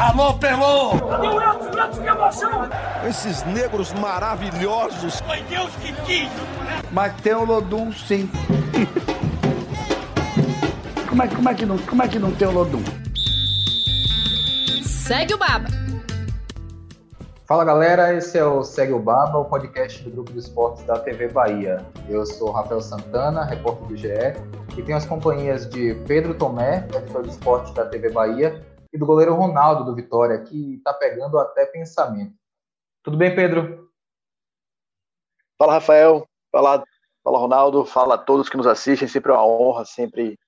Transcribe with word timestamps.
Alô, 0.00 0.32
Pelô! 0.34 0.90
Cadê 1.08 1.26
o 1.26 1.42
Edson? 1.42 1.84
Edson, 1.84 2.02
que 2.02 2.08
emoção! 2.08 2.68
Esses 3.08 3.42
negros 3.42 3.92
maravilhosos. 3.94 5.20
Foi 5.22 5.42
Deus 5.42 5.74
que 5.82 5.92
quis! 6.02 6.30
Mas 6.92 7.20
tem 7.20 7.34
o 7.34 7.44
Lodum, 7.44 7.90
sim. 7.90 8.30
como, 11.08 11.20
é, 11.20 11.26
como, 11.26 11.48
é 11.48 11.54
que 11.54 11.66
não, 11.66 11.78
como 11.78 12.02
é 12.04 12.06
que 12.06 12.18
não 12.20 12.30
tem 12.30 12.46
o 12.46 12.52
Lodum? 12.52 12.82
Segue 14.84 15.34
o 15.34 15.38
Baba! 15.38 15.66
Fala 17.44 17.64
galera, 17.64 18.14
esse 18.14 18.38
é 18.38 18.44
o 18.44 18.62
Segue 18.62 18.92
o 18.92 19.00
Baba, 19.00 19.36
o 19.38 19.46
podcast 19.46 20.04
do 20.04 20.10
Grupo 20.12 20.32
de 20.32 20.38
Esportes 20.38 20.84
da 20.84 21.00
TV 21.00 21.26
Bahia. 21.26 21.84
Eu 22.08 22.24
sou 22.24 22.52
Rafael 22.52 22.80
Santana, 22.80 23.44
repórter 23.44 23.88
do 23.88 23.96
GE, 23.96 24.08
e 24.76 24.82
tenho 24.82 24.96
as 24.96 25.06
companhias 25.06 25.68
de 25.68 25.94
Pedro 26.06 26.34
Tomé, 26.34 26.86
editor 26.94 27.22
de 27.24 27.30
esportes 27.30 27.74
da 27.74 27.84
TV 27.84 28.10
Bahia, 28.10 28.62
e 28.92 28.98
do 28.98 29.06
goleiro 29.06 29.34
Ronaldo 29.34 29.84
do 29.84 29.94
Vitória, 29.94 30.42
que 30.42 30.76
está 30.76 30.92
pegando 30.94 31.38
até 31.38 31.66
pensamento. 31.66 32.34
Tudo 33.02 33.16
bem, 33.16 33.34
Pedro? 33.34 33.90
Fala, 35.58 35.74
Rafael. 35.74 36.26
Fala, 36.50 36.84
fala, 37.22 37.38
Ronaldo. 37.38 37.84
Fala 37.84 38.14
a 38.14 38.18
todos 38.18 38.48
que 38.48 38.56
nos 38.56 38.66
assistem. 38.66 39.08
Sempre 39.08 39.32
uma 39.32 39.46
honra, 39.46 39.84
sempre 39.84 40.38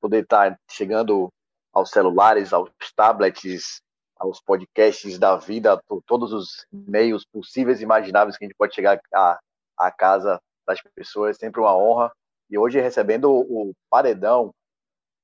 poder 0.00 0.22
estar 0.22 0.58
chegando 0.70 1.32
aos 1.72 1.90
celulares, 1.90 2.52
aos 2.52 2.70
tablets, 2.94 3.80
aos 4.16 4.40
podcasts 4.40 5.18
da 5.18 5.36
vida, 5.36 5.78
todos 6.06 6.32
os 6.32 6.66
meios 6.72 7.24
possíveis 7.24 7.80
e 7.80 7.84
imagináveis 7.84 8.36
que 8.36 8.44
a 8.44 8.48
gente 8.48 8.56
pode 8.56 8.74
chegar 8.74 8.98
à, 9.12 9.38
à 9.76 9.90
casa 9.90 10.40
das 10.66 10.80
pessoas, 10.94 11.36
sempre 11.36 11.60
uma 11.60 11.76
honra. 11.76 12.10
E 12.48 12.56
hoje 12.56 12.80
recebendo 12.80 13.30
o, 13.30 13.72
Paredão, 13.90 14.54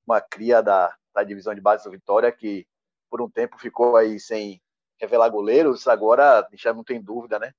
uma 0.06 0.20
cria 0.20 0.62
da, 0.62 0.94
da 1.14 1.22
divisão 1.22 1.54
de 1.54 1.60
base 1.60 1.84
do 1.84 1.90
Vitória, 1.90 2.30
que 2.32 2.66
por 3.10 3.20
um 3.20 3.30
tempo 3.30 3.58
ficou 3.58 3.96
aí 3.96 4.18
sem 4.18 4.60
revelar 5.00 5.28
goleiros, 5.28 5.86
agora 5.88 6.46
já 6.54 6.72
não 6.72 6.84
tem 6.84 7.00
dúvida, 7.00 7.38
né? 7.38 7.52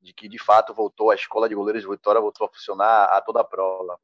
De 0.00 0.12
que 0.12 0.28
de 0.28 0.38
fato 0.38 0.72
voltou 0.72 1.10
a 1.10 1.14
escola 1.14 1.48
de 1.48 1.54
goleiros 1.54 1.82
de 1.82 1.88
Vitória, 1.88 2.20
voltou 2.20 2.46
a 2.46 2.50
funcionar 2.50 3.04
a 3.04 3.20
toda 3.20 3.40
a 3.40 3.44
prova. 3.44 3.98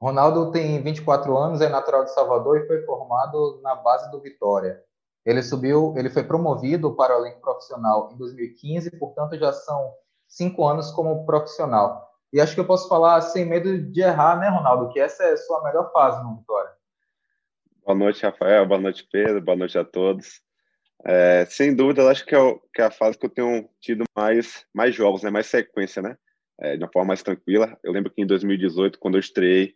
Ronaldo 0.00 0.50
tem 0.50 0.82
24 0.82 1.36
anos, 1.36 1.60
é 1.60 1.68
natural 1.68 2.04
de 2.04 2.12
Salvador 2.12 2.58
e 2.58 2.66
foi 2.66 2.82
formado 2.84 3.60
na 3.62 3.76
base 3.76 4.10
do 4.10 4.20
Vitória. 4.20 4.82
Ele 5.24 5.42
subiu, 5.42 5.94
ele 5.96 6.10
foi 6.10 6.24
promovido 6.24 6.96
para 6.96 7.16
o 7.16 7.20
elenco 7.20 7.40
profissional 7.40 8.10
em 8.12 8.16
2015, 8.16 8.90
portanto 8.98 9.38
já 9.38 9.52
são 9.52 9.94
cinco 10.26 10.66
anos 10.66 10.90
como 10.90 11.24
profissional. 11.24 12.10
E 12.32 12.40
acho 12.40 12.54
que 12.54 12.60
eu 12.60 12.66
posso 12.66 12.88
falar 12.88 13.20
sem 13.20 13.44
medo 13.44 13.78
de 13.78 14.00
errar, 14.00 14.40
né, 14.40 14.48
Ronaldo? 14.48 14.88
Que 14.88 14.98
essa 14.98 15.22
é 15.22 15.32
a 15.32 15.36
sua 15.36 15.62
melhor 15.62 15.92
fase 15.92 16.22
no 16.24 16.36
Vitória. 16.36 16.61
Boa 17.84 17.98
noite, 17.98 18.22
Rafael. 18.22 18.64
Boa 18.64 18.80
noite, 18.80 19.04
Pedro. 19.10 19.40
Boa 19.40 19.56
noite 19.56 19.76
a 19.76 19.84
todos. 19.84 20.40
É, 21.04 21.44
sem 21.46 21.74
dúvida, 21.74 22.08
acho 22.08 22.24
que 22.24 22.32
é, 22.32 22.38
o, 22.38 22.60
que 22.72 22.80
é, 22.80 22.84
a 22.84 22.92
fase 22.92 23.18
que 23.18 23.26
eu 23.26 23.30
tenho 23.30 23.68
tido 23.80 24.04
mais, 24.16 24.64
mais 24.72 24.94
jogos, 24.94 25.24
né, 25.24 25.30
mais 25.30 25.46
sequência, 25.46 26.00
né? 26.00 26.16
É, 26.60 26.76
de 26.76 26.84
uma 26.84 26.92
forma 26.92 27.08
mais 27.08 27.24
tranquila. 27.24 27.76
Eu 27.82 27.90
lembro 27.92 28.12
que 28.12 28.22
em 28.22 28.26
2018, 28.26 29.00
quando 29.00 29.16
eu 29.16 29.20
estreiei, 29.20 29.74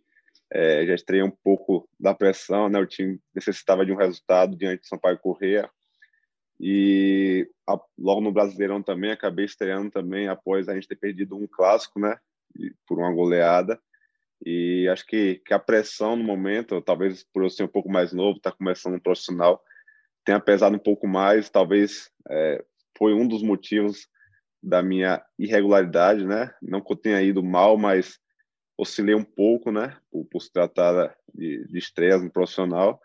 é, 0.53 0.87
já 0.87 0.95
estreiei 0.95 1.25
um 1.25 1.33
pouco 1.33 1.89
da 1.99 2.15
pressão, 2.15 2.69
né? 2.69 2.79
O 2.79 2.87
time 2.87 3.19
necessitava 3.35 3.85
de 3.85 3.91
um 3.91 3.97
resultado 3.97 4.57
diante 4.57 4.83
de 4.83 4.89
Sampaio 4.89 5.19
Corrêa. 5.19 5.69
E 6.61 7.51
a, 7.69 7.77
logo 7.99 8.21
no 8.21 8.31
Brasileirão 8.31 8.81
também, 8.81 9.11
acabei 9.11 9.47
estreando 9.47 9.91
também 9.91 10.29
após 10.29 10.69
a 10.69 10.75
gente 10.75 10.87
ter 10.87 10.97
perdido 10.97 11.37
um 11.37 11.49
clássico, 11.49 11.99
né? 11.99 12.17
Por 12.87 13.01
uma 13.01 13.13
goleada. 13.13 13.81
E 14.45 14.89
acho 14.89 15.07
que, 15.07 15.37
que 15.45 15.55
a 15.55 15.59
pressão 15.59 16.17
no 16.17 16.25
momento, 16.25 16.81
talvez 16.81 17.25
por 17.33 17.43
eu 17.43 17.51
ser 17.51 17.65
um 17.65 17.69
pouco 17.69 17.91
mais 17.91 18.13
novo, 18.13 18.37
estar 18.37 18.51
tá 18.51 18.57
começando 18.57 18.95
um 18.95 19.01
profissional, 19.01 19.63
tenha 20.25 20.41
pesado 20.41 20.77
um 20.77 20.81
pouco 20.81 21.09
mais. 21.09 21.49
Talvez 21.49 22.11
é, 22.29 22.65
foi 22.97 23.15
um 23.15 23.27
dos 23.27 23.43
motivos 23.43 24.09
da 24.63 24.83
minha 24.83 25.25
irregularidade, 25.39 26.25
né? 26.27 26.53
Não 26.61 26.81
que 26.81 26.93
eu 26.93 26.97
tenha 26.97 27.23
ido 27.23 27.43
mal, 27.43 27.79
mas 27.79 28.19
oscilei 28.77 29.15
um 29.15 29.25
pouco, 29.25 29.73
né, 29.73 29.97
por, 30.11 30.27
por 30.27 30.41
se 30.41 30.53
tratar 30.53 31.17
de, 31.35 31.67
de 31.67 31.79
estresse 31.79 32.25
no 32.25 32.31
profissional. 32.31 33.01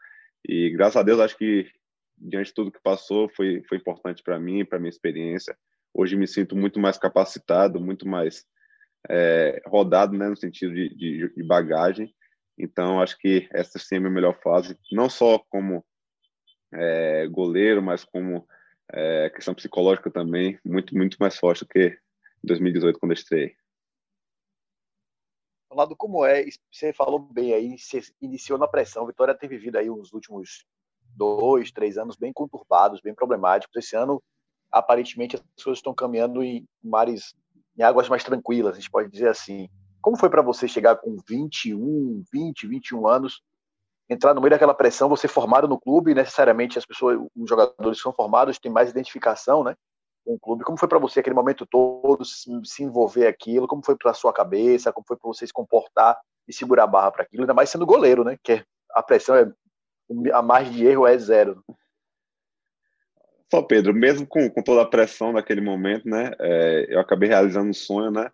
E 0.48 0.70
graças 0.72 0.98
a 0.98 1.04
Deus, 1.04 1.20
acho 1.20 1.38
que 1.38 1.66
diante 2.18 2.48
de 2.48 2.54
tudo 2.54 2.72
que 2.72 2.82
passou, 2.82 3.30
foi, 3.30 3.64
foi 3.68 3.78
importante 3.78 4.22
para 4.22 4.40
mim, 4.40 4.66
para 4.66 4.80
minha 4.80 4.90
experiência. 4.90 5.58
Hoje 5.94 6.16
me 6.16 6.28
sinto 6.28 6.56
muito 6.56 6.80
mais 6.80 6.98
capacitado, 6.98 7.80
muito 7.80 8.08
mais 8.08 8.46
é, 9.10 9.62
rodado, 9.66 10.18
né, 10.18 10.30
no 10.30 10.38
sentido 10.38 10.74
de, 10.74 10.90
de, 10.96 11.34
de, 11.34 11.44
bagagem. 11.44 12.14
Então, 12.58 13.02
acho 13.02 13.18
que 13.18 13.48
essa 13.52 13.80
sim 13.80 13.96
é 13.96 13.98
a 13.98 14.02
minha 14.02 14.12
melhor 14.12 14.40
fase, 14.42 14.78
não 14.92 15.10
só 15.10 15.40
como 15.50 15.84
é, 16.74 17.28
goleiro, 17.28 17.82
mas 17.82 18.04
como 18.04 18.48
é, 18.92 19.30
questão 19.30 19.54
psicológica 19.54 20.12
também, 20.12 20.60
muito, 20.64 20.96
muito 20.96 21.18
mais 21.20 21.38
forte 21.38 21.64
do 21.64 21.68
que 21.68 21.88
em 22.44 22.48
2018, 22.48 23.00
quando 23.00 23.12
eu 23.12 23.16
estreiei. 23.16 23.56
Ronaldo, 25.72 25.96
como 25.96 26.26
é? 26.26 26.46
Você 26.70 26.92
falou 26.92 27.18
bem 27.18 27.54
aí, 27.54 27.78
você 27.78 28.02
iniciou 28.22 28.60
na 28.60 28.68
pressão. 28.68 29.08
Vitória 29.08 29.34
tem 29.34 29.48
vivido 29.48 29.78
aí 29.78 29.90
os 29.90 30.12
últimos 30.12 30.66
dois, 31.16 31.72
três 31.72 31.98
anos 31.98 32.18
bem 32.18 32.34
conturbados, 32.34 33.00
bem 33.00 33.16
problemáticos. 33.16 33.76
Esse 33.78 33.96
ano, 33.96 34.22
aparentemente, 34.70 35.38
as 35.38 35.64
coisas 35.64 35.80
estão 35.80 35.94
caminhando 35.94 36.44
em 36.44 36.68
mares, 36.84 37.34
em 37.82 37.84
águas 37.84 38.08
mais 38.08 38.24
tranquilas, 38.24 38.74
a 38.74 38.80
gente 38.80 38.92
pode 38.92 39.10
dizer 39.10 39.28
assim. 39.28 39.68
Como 40.02 40.18
foi 40.18 40.30
para 40.30 40.42
você 40.42 40.68
chegar 40.68 40.96
com 40.96 41.18
21, 41.28 42.24
20, 42.32 42.68
21 42.68 43.08
anos, 43.08 43.42
entrar 44.10 44.34
no 44.34 44.42
meio 44.42 44.52
daquela 44.52 44.74
pressão, 44.74 45.10
você 45.10 45.28
formado 45.28 45.68
no 45.68 45.80
clube, 45.80 46.16
necessariamente 46.16 46.78
as 46.78 46.86
pessoas, 46.86 47.20
os 47.36 47.50
jogadores 47.50 48.00
são 48.00 48.12
formados, 48.12 48.58
têm 48.58 48.72
mais 48.72 48.90
identificação, 48.90 49.64
né? 49.64 49.76
com 50.24 50.34
o 50.36 50.40
clube. 50.40 50.64
Como 50.64 50.78
foi 50.78 50.88
para 50.88 51.00
você 51.00 51.20
aquele 51.20 51.36
momento 51.36 51.66
todo, 51.66 52.24
se 52.24 52.84
envolver 52.84 53.28
aquilo? 53.28 53.68
Como 53.68 53.84
foi 53.84 53.96
para 53.96 54.14
sua 54.14 54.34
cabeça? 54.34 54.94
Como 54.94 55.06
foi 55.08 55.18
para 55.18 55.28
você 55.28 55.46
se 55.46 55.54
comportar 55.54 56.18
e 56.48 56.54
segurar 56.54 56.84
a 56.84 56.88
barra 56.88 57.12
para 57.12 57.24
aquilo? 57.24 57.44
Ainda 57.44 57.54
mais 57.54 57.70
sendo 57.70 57.86
goleiro, 57.86 58.24
né? 58.24 58.38
Que 58.44 58.64
a 58.92 59.04
pressão 59.04 59.36
é 59.36 59.52
a 60.34 60.42
margem 60.42 60.74
de 60.74 60.86
erro 60.86 61.08
é 61.08 61.18
zero. 61.18 61.64
Só 63.54 63.62
Pedro, 63.62 63.94
mesmo 63.94 64.26
com, 64.26 64.50
com 64.50 64.64
toda 64.64 64.82
a 64.82 64.86
pressão 64.86 65.34
daquele 65.34 65.60
momento, 65.60 66.08
né? 66.08 66.32
É, 66.40 66.86
eu 66.90 67.00
acabei 67.02 67.28
realizando 67.28 67.70
um 67.70 67.74
sonho, 67.74 68.10
né? 68.10 68.32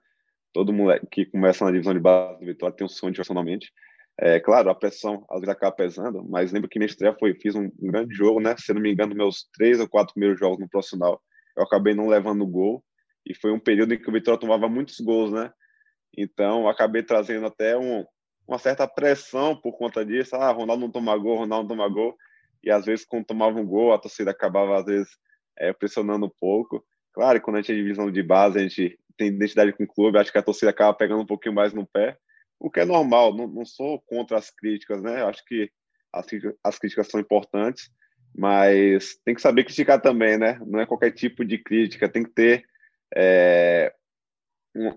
Todo 0.54 0.72
mundo 0.72 0.94
que 1.12 1.26
começa 1.26 1.66
na 1.66 1.72
divisão 1.72 1.94
de 1.94 2.00
base 2.00 2.40
do 2.40 2.46
Vitória 2.46 2.76
tem 2.76 2.86
um 2.86 2.90
sonho 2.90 3.14
profissionalmente. 3.14 3.74
É, 4.20 4.40
claro, 4.40 4.70
a 4.70 4.76
pressão 4.76 5.26
às 5.30 5.40
vezes 5.40 5.50
acaba 5.50 5.76
pesando, 5.76 6.24
mas 6.30 6.52
lembro 6.52 6.70
que 6.70 6.78
minha 6.78 6.88
estreia 6.88 7.16
foi, 7.20 7.34
fiz 7.34 7.56
um, 7.56 7.66
um 7.66 7.88
grande 7.88 8.14
jogo, 8.14 8.40
né? 8.40 8.56
Se 8.60 8.72
não 8.74 8.82
me 8.82 8.92
engano, 8.92 9.16
meus 9.16 9.48
três 9.56 9.80
ou 9.80 9.90
quatro 9.90 10.14
primeiros 10.14 10.40
jogos 10.40 10.60
no 10.60 10.70
profissional, 10.70 11.20
eu 11.56 11.64
acabei 11.64 11.96
não 11.96 12.08
levando 12.08 12.46
gol 12.46 12.84
e 13.26 13.34
foi 13.34 13.52
um 13.52 13.60
período 13.60 13.96
em 13.96 14.00
que 14.00 14.08
o 14.08 14.14
Vitória 14.14 14.40
tomava 14.40 14.70
muitos 14.70 15.00
gols, 15.00 15.32
né? 15.32 15.52
Então, 16.16 16.70
acabei 16.70 17.02
trazendo 17.02 17.48
até 17.48 17.76
um, 17.76 18.06
uma 18.48 18.60
certa 18.60 18.88
pressão 18.88 19.56
por 19.56 19.76
conta 19.78 20.06
disso. 20.06 20.36
Ah, 20.36 20.52
Ronaldo 20.52 20.82
não 20.82 20.92
toma 20.92 21.18
gol, 21.18 21.40
Ronaldo 21.40 21.70
não 21.70 21.76
toma 21.76 21.90
gol. 21.90 22.16
E 22.64 22.72
às 22.72 22.86
vezes, 22.86 23.06
quando 23.06 23.26
tomava 23.26 23.60
um 23.60 23.66
gol, 23.66 23.94
a 23.94 24.00
torcida 24.00 24.32
acabava, 24.32 24.78
às 24.80 24.86
vezes, 24.86 25.10
é, 25.58 25.74
pressionando 25.74 26.26
um 26.26 26.32
pouco. 26.40 26.84
Claro, 27.14 27.42
quando 27.42 27.58
a 27.58 27.62
gente 27.62 27.72
é 27.72 27.76
divisão 27.76 28.12
de 28.12 28.24
base, 28.24 28.60
a 28.60 28.62
gente 28.62 29.00
tem 29.18 29.30
identidade 29.30 29.74
com 29.74 29.84
o 29.84 29.88
clube, 29.88 30.18
acho 30.18 30.32
que 30.32 30.38
a 30.38 30.44
torcida 30.44 30.70
acaba 30.70 30.94
pegando 30.94 31.22
um 31.22 31.26
pouquinho 31.26 31.56
mais 31.56 31.74
no 31.74 31.86
pé, 31.88 32.18
o 32.60 32.70
que 32.70 32.80
é 32.80 32.86
normal. 32.86 33.36
Não, 33.36 33.48
não 33.48 33.66
sou 33.66 34.00
contra 34.02 34.38
as 34.38 34.52
críticas, 34.52 35.02
né? 35.02 35.24
Acho 35.24 35.44
que 35.46 35.72
as, 36.14 36.26
as 36.64 36.78
críticas 36.78 37.08
são 37.08 37.20
importantes, 37.20 37.90
mas 38.36 39.18
tem 39.26 39.34
que 39.34 39.42
saber 39.42 39.64
criticar 39.64 40.00
também, 40.02 40.38
né? 40.38 40.60
Não 40.66 40.80
é 40.80 40.86
qualquer 40.86 41.12
tipo 41.12 41.44
de 41.44 41.58
crítica, 41.58 42.10
tem 42.10 42.24
que 42.24 42.32
ter 42.32 42.64
é, 43.16 43.94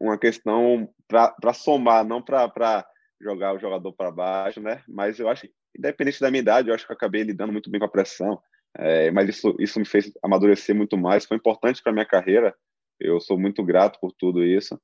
uma 0.00 0.18
questão 0.18 0.88
para 1.08 1.52
somar, 1.54 2.04
não 2.04 2.22
para 2.22 2.86
jogar 3.20 3.54
o 3.54 3.58
jogador 3.58 3.92
para 3.92 4.10
baixo, 4.10 4.60
né? 4.60 4.82
Mas 4.88 5.18
eu 5.18 5.28
acho, 5.28 5.48
independente 5.76 6.20
da 6.20 6.30
minha 6.30 6.40
idade, 6.42 6.68
eu 6.68 6.74
acho 6.74 6.86
que 6.86 6.92
eu 6.92 6.96
acabei 6.96 7.22
lidando 7.22 7.52
muito 7.52 7.70
bem 7.70 7.78
com 7.78 7.86
a 7.86 7.90
pressão, 7.90 8.40
é, 8.76 9.10
mas 9.10 9.28
isso, 9.28 9.54
isso 9.58 9.78
me 9.78 9.84
fez 9.84 10.12
amadurecer 10.22 10.74
muito 10.74 10.96
mais, 10.96 11.24
foi 11.24 11.36
importante 11.36 11.82
para 11.82 11.92
minha 11.92 12.06
carreira, 12.06 12.54
eu 12.98 13.20
sou 13.20 13.38
muito 13.38 13.64
grato 13.64 13.98
por 14.00 14.12
tudo 14.12 14.44
isso, 14.44 14.80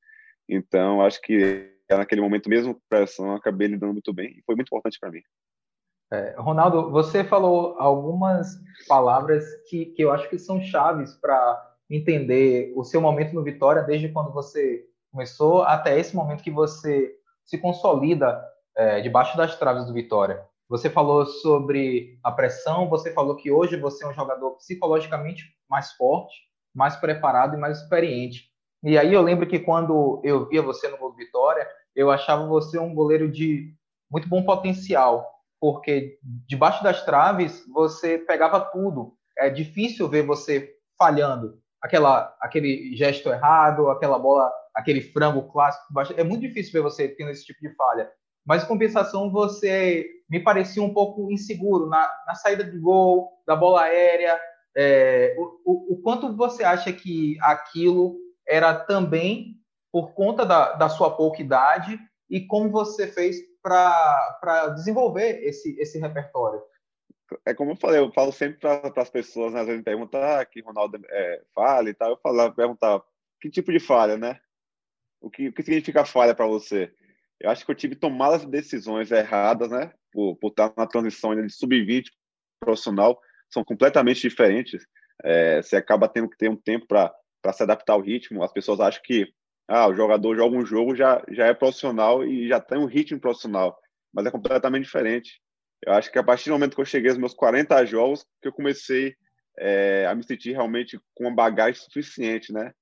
então 0.49 1.03
acho 1.03 1.21
que 1.21 1.73
naquele 1.91 2.21
momento 2.21 2.49
mesmo 2.49 2.81
pressão, 2.89 3.29
eu 3.29 3.37
acabei 3.37 3.69
lidando 3.69 3.93
muito 3.93 4.13
bem 4.13 4.39
e 4.39 4.43
foi 4.45 4.55
muito 4.57 4.69
importante 4.69 4.99
para 4.99 5.11
mim. 5.11 5.21
É, 6.11 6.35
Ronaldo, 6.39 6.91
você 6.91 7.25
falou 7.25 7.77
algumas 7.79 8.61
palavras 8.87 9.45
que, 9.69 9.87
que 9.87 10.03
eu 10.03 10.13
acho 10.13 10.29
que 10.29 10.39
são 10.39 10.61
chaves 10.61 11.15
para 11.15 11.75
entender 11.91 12.73
o 12.77 12.85
seu 12.85 13.01
momento 13.01 13.35
no 13.35 13.43
Vitória, 13.43 13.83
desde 13.83 14.09
quando 14.09 14.33
você 14.33 14.85
começou 15.11 15.63
até 15.63 15.99
esse 15.99 16.15
momento 16.15 16.43
que 16.43 16.51
você 16.51 17.13
se 17.45 17.59
consolida 17.59 18.41
é, 18.77 19.01
debaixo 19.01 19.37
das 19.37 19.59
traves 19.59 19.85
do 19.87 19.93
Vitória. 19.93 20.45
Você 20.69 20.91
falou 20.91 21.25
sobre 21.27 22.19
a 22.25 22.33
pressão, 22.33 22.89
você 22.89 23.13
falou 23.13 23.37
que 23.37 23.51
hoje 23.51 23.77
você 23.77 24.05
é 24.05 24.09
um 24.09 24.15
jogador 24.15 24.53
psicologicamente 24.57 25.45
mais 25.71 25.93
forte, 25.93 26.35
mais 26.75 26.97
preparado 26.97 27.55
e 27.57 27.59
mais 27.59 27.81
experiente. 27.81 28.51
E 28.83 28.99
aí 28.99 29.13
eu 29.13 29.23
lembro 29.23 29.47
que 29.47 29.59
quando 29.61 30.21
eu 30.25 30.49
via 30.49 30.63
você 30.63 30.89
no 30.89 30.99
gol 30.99 31.15
Vitória, 31.15 31.69
eu 31.95 32.11
achava 32.11 32.47
você 32.47 32.79
um 32.79 32.95
goleiro 32.95 33.31
de 33.31 33.75
muito 34.11 34.29
bom 34.29 34.45
potencial. 34.45 35.27
porque 35.61 36.19
debaixo 36.47 36.83
das 36.85 37.05
traves 37.05 37.65
você 37.73 38.19
pegava 38.19 38.61
tudo. 38.61 39.17
É 39.39 39.49
difícil 39.51 40.09
ver 40.09 40.23
você 40.23 40.75
falhando. 40.99 41.59
Aquela, 41.83 42.37
aquele 42.41 42.95
gesto 42.97 43.29
errado, 43.31 43.89
aquela 43.89 44.19
bola, 44.19 44.53
aquele 44.75 45.01
frango 45.01 45.51
clássico. 45.51 45.87
É 46.17 46.25
muito 46.25 46.43
difícil 46.43 46.73
ver 46.73 46.83
você 46.83 47.09
tendo 47.09 47.31
esse 47.31 47.45
tipo 47.45 47.61
de 47.61 47.75
falha. 47.75 48.11
Mas, 48.45 48.65
em 48.65 48.67
compensação, 48.67 49.31
você 49.31 50.09
me 50.29 50.41
parecia 50.41 50.83
um 50.83 50.93
pouco 50.93 51.31
inseguro 51.31 51.87
na, 51.89 52.11
na 52.27 52.35
saída 52.35 52.65
de 52.65 52.79
gol, 52.79 53.31
da 53.47 53.55
bola 53.55 53.83
aérea. 53.83 54.39
É, 54.77 55.35
o, 55.39 55.61
o, 55.65 55.95
o, 55.95 56.03
quanto 56.03 56.37
você 56.37 56.63
acha 56.63 56.93
que 56.93 57.39
aquilo 57.41 58.17
era 58.47 58.75
também 58.75 59.57
por 59.91 60.13
conta 60.13 60.45
da, 60.45 60.73
da 60.75 60.89
sua 60.89 61.17
pouca 61.17 61.41
idade 61.41 61.99
e 62.29 62.47
como 62.47 62.71
você 62.71 63.07
fez 63.07 63.37
para 63.63 64.69
desenvolver 64.75 65.43
esse, 65.43 65.79
esse 65.81 65.99
repertório? 65.99 66.61
É 67.45 67.55
como 67.55 67.73
eu 67.73 67.77
falei, 67.77 68.01
eu 68.01 68.13
falo 68.13 68.31
sempre 68.31 68.59
para 68.59 68.93
as 69.03 69.11
pessoas, 69.11 69.53
né, 69.53 69.61
às 69.61 69.67
vezes 69.67 69.79
me 69.79 69.85
perguntam 69.85 70.23
ah, 70.23 70.45
que 70.45 70.61
Ronaldo 70.61 71.01
é, 71.09 71.43
falha 71.55 71.89
e 71.89 71.95
tal, 71.95 72.11
eu 72.11 72.17
falo, 72.19 72.53
perguntar 72.53 73.03
que 73.41 73.51
tipo 73.51 73.73
de 73.73 73.81
falha, 73.81 74.17
né? 74.17 74.39
O 75.21 75.29
que, 75.31 75.49
o 75.49 75.53
que 75.53 75.63
significa 75.63 76.05
falha 76.05 76.35
para 76.35 76.47
você? 76.47 76.93
Eu 77.41 77.51
acho 77.51 77.65
que 77.65 77.71
eu 77.71 77.75
tive 77.75 77.95
tomadas 77.95 78.43
de 78.43 78.51
decisões 78.51 79.11
erradas, 79.11 79.71
né? 79.71 79.93
Por, 80.13 80.37
por 80.37 80.49
estar 80.49 80.73
na 80.77 80.87
transição 80.87 81.35
de 81.35 81.53
sub-20 81.53 82.07
profissional, 82.61 83.21
são 83.51 83.65
completamente 83.65 84.21
diferentes. 84.21 84.87
É, 85.23 85.63
você 85.63 85.77
acaba 85.77 86.09
tendo 86.09 86.29
que 86.29 86.37
ter 86.37 86.49
um 86.49 86.57
tempo 86.57 86.87
para 86.87 87.53
se 87.53 87.63
adaptar 87.63 87.95
ao 87.95 88.01
ritmo. 88.01 88.43
As 88.43 88.53
pessoas 88.53 88.81
acham 88.81 89.03
que 89.05 89.33
ah, 89.69 89.89
o 89.89 89.95
jogador 89.95 90.37
joga 90.37 90.57
um 90.57 90.65
jogo, 90.65 90.95
já, 90.95 91.23
já 91.31 91.47
é 91.47 91.55
profissional 91.55 92.25
e 92.25 92.49
já 92.49 92.61
tem 92.61 92.79
um 92.79 92.87
ritmo 92.87 93.21
profissional, 93.21 93.77
mas 94.13 94.27
é 94.27 94.31
completamente 94.31 94.85
diferente. 94.85 95.41
Eu 95.85 95.93
acho 95.93 96.11
que 96.11 96.19
a 96.19 96.23
partir 96.23 96.49
do 96.49 96.53
momento 96.53 96.75
que 96.75 96.81
eu 96.81 96.87
cheguei 96.87 97.11
aos 97.11 97.19
meus 97.19 97.35
40 97.35 97.85
jogos, 97.85 98.25
que 98.41 98.49
eu 98.49 98.53
comecei 98.53 99.15
é, 99.59 100.07
a 100.07 100.15
me 100.15 100.23
sentir 100.23 100.53
realmente 100.53 100.99
com 101.15 101.25
uma 101.25 101.35
bagagem 101.35 101.81
suficiente, 101.81 102.53
né? 102.53 102.73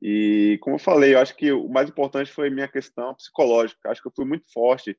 E 0.00 0.58
como 0.60 0.76
eu 0.76 0.80
falei, 0.80 1.14
eu 1.14 1.18
acho 1.18 1.36
que 1.36 1.50
o 1.52 1.68
mais 1.68 1.88
importante 1.88 2.30
foi 2.30 2.50
minha 2.50 2.68
questão 2.68 3.14
psicológica. 3.14 3.90
Acho 3.90 4.00
que 4.00 4.08
eu 4.08 4.12
fui 4.14 4.24
muito 4.24 4.50
forte, 4.52 4.96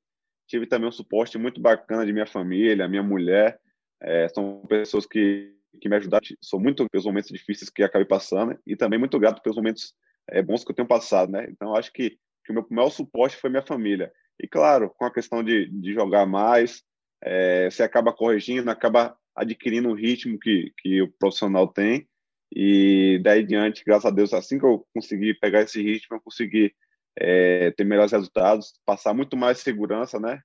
tive 0.47 0.65
também 0.65 0.89
um 0.89 0.91
suporte 0.91 1.37
muito 1.37 1.61
bacana 1.61 2.05
de 2.05 2.11
minha 2.11 2.25
família, 2.25 2.87
minha 2.87 3.03
mulher. 3.03 3.59
É, 4.01 4.27
são 4.29 4.61
pessoas 4.67 5.05
que, 5.05 5.53
que 5.79 5.87
me 5.87 5.95
ajudaram. 5.95 6.25
Sou 6.41 6.59
muito 6.59 6.89
pelos 6.89 7.05
momentos 7.05 7.29
difíceis 7.29 7.69
que 7.69 7.83
acabei 7.83 8.05
passando 8.05 8.57
e 8.65 8.75
também 8.75 8.99
muito 8.99 9.19
grato 9.19 9.41
pelos 9.41 9.57
momentos 9.57 9.93
é, 10.27 10.41
bons 10.41 10.63
que 10.63 10.71
eu 10.71 10.75
tenho 10.75 10.87
passado, 10.87 11.31
né? 11.31 11.47
Então, 11.49 11.75
acho 11.75 11.91
que, 11.93 12.17
que 12.45 12.51
o 12.51 12.53
meu 12.53 12.65
maior 12.69 12.89
suporte 12.89 13.37
foi 13.37 13.49
minha 13.49 13.61
família. 13.61 14.11
E, 14.39 14.47
claro, 14.47 14.89
com 14.89 15.05
a 15.05 15.13
questão 15.13 15.43
de, 15.43 15.69
de 15.69 15.93
jogar 15.93 16.25
mais, 16.25 16.83
é, 17.21 17.69
você 17.69 17.83
acaba 17.83 18.13
corrigindo, 18.13 18.69
acaba 18.69 19.17
adquirindo 19.35 19.89
o 19.89 19.93
ritmo 19.93 20.39
que, 20.39 20.73
que 20.77 21.01
o 21.01 21.11
profissional 21.11 21.67
tem. 21.67 22.07
E 22.51 23.19
daí 23.23 23.43
diante, 23.43 23.83
graças 23.85 24.05
a 24.05 24.13
Deus, 24.13 24.33
assim 24.33 24.57
que 24.57 24.65
eu 24.65 24.85
consegui 24.93 25.33
pegar 25.35 25.61
esse 25.61 25.81
ritmo, 25.81 26.17
eu 26.17 26.21
consegui 26.21 26.73
é, 27.17 27.71
ter 27.71 27.83
melhores 27.83 28.11
resultados, 28.11 28.73
passar 28.85 29.13
muito 29.13 29.37
mais 29.37 29.59
segurança, 29.59 30.19
né? 30.19 30.41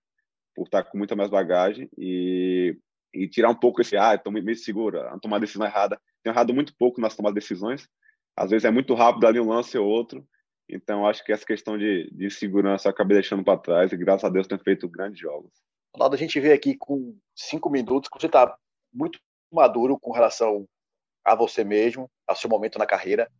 Por 0.55 0.65
estar 0.65 0.85
com 0.85 0.99
muita 0.99 1.17
mais 1.17 1.31
bagagem 1.31 1.89
e, 1.97 2.77
e 3.12 3.29
tirar 3.29 3.51
um 3.51 3.55
pouco 3.55 3.81
esse, 3.81 3.97
ah, 3.97 4.15
estou 4.15 4.33
meio 4.33 4.56
seguro, 4.56 5.01
a 5.01 5.19
tomar 5.19 5.39
decisão 5.39 5.67
errada. 5.67 6.01
Tenho 6.23 6.35
errado 6.35 6.53
muito 6.53 6.75
pouco 6.77 7.01
nas 7.01 7.17
tomadas 7.17 7.35
de 7.35 7.41
decisões, 7.41 7.89
às 8.37 8.51
vezes 8.51 8.65
é 8.65 8.71
muito 8.71 8.95
rápido 8.95 9.27
ali 9.27 9.41
um 9.41 9.49
lance 9.49 9.79
ou 9.79 9.87
outro. 9.87 10.27
Então, 10.69 11.06
acho 11.06 11.23
que 11.25 11.33
essa 11.33 11.45
questão 11.45 11.77
de, 11.77 12.11
de 12.11 12.31
segurança 12.31 12.89
eu 12.89 12.91
acabei 12.91 13.17
deixando 13.17 13.45
para 13.45 13.59
trás 13.59 13.93
e, 13.93 13.97
graças 13.97 14.25
a 14.25 14.29
Deus, 14.29 14.47
tenho 14.47 14.61
feito 14.62 14.89
grandes 14.89 15.21
jogos. 15.21 15.53
Ronaldo, 15.95 16.17
a 16.17 16.19
gente 16.19 16.41
vê 16.41 16.53
aqui 16.53 16.75
com 16.77 17.17
cinco 17.35 17.71
minutos 17.71 18.09
que 18.09 18.19
você 18.19 18.27
está 18.27 18.56
muito 18.93 19.21
maduro 19.53 19.99
com 20.01 20.11
relação 20.11 20.67
a 21.25 21.35
você 21.35 21.65
mesmo, 21.65 22.11
ao 22.26 22.37
seu 22.37 22.50
momento 22.50 22.79
na 22.79 22.87
carreira. 22.87 23.31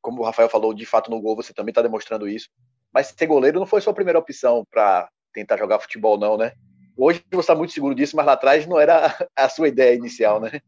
Como 0.00 0.22
o 0.22 0.24
Rafael 0.24 0.48
falou, 0.48 0.74
de 0.74 0.84
fato, 0.84 1.10
no 1.10 1.20
gol 1.20 1.36
você 1.36 1.52
também 1.52 1.70
está 1.70 1.82
demonstrando 1.82 2.28
isso. 2.28 2.48
Mas 2.92 3.14
ser 3.16 3.26
goleiro 3.26 3.58
não 3.58 3.66
foi 3.66 3.80
sua 3.80 3.94
primeira 3.94 4.18
opção 4.18 4.66
para 4.70 5.08
tentar 5.32 5.56
jogar 5.56 5.78
futebol, 5.78 6.18
não, 6.18 6.36
né? 6.36 6.52
Hoje 6.96 7.22
você 7.30 7.40
está 7.40 7.54
muito 7.54 7.72
seguro 7.72 7.94
disso, 7.94 8.16
mas 8.16 8.26
lá 8.26 8.32
atrás 8.32 8.66
não 8.66 8.80
era 8.80 9.06
a 9.36 9.48
sua 9.48 9.68
ideia 9.68 9.94
inicial, 9.94 10.40
né? 10.40 10.60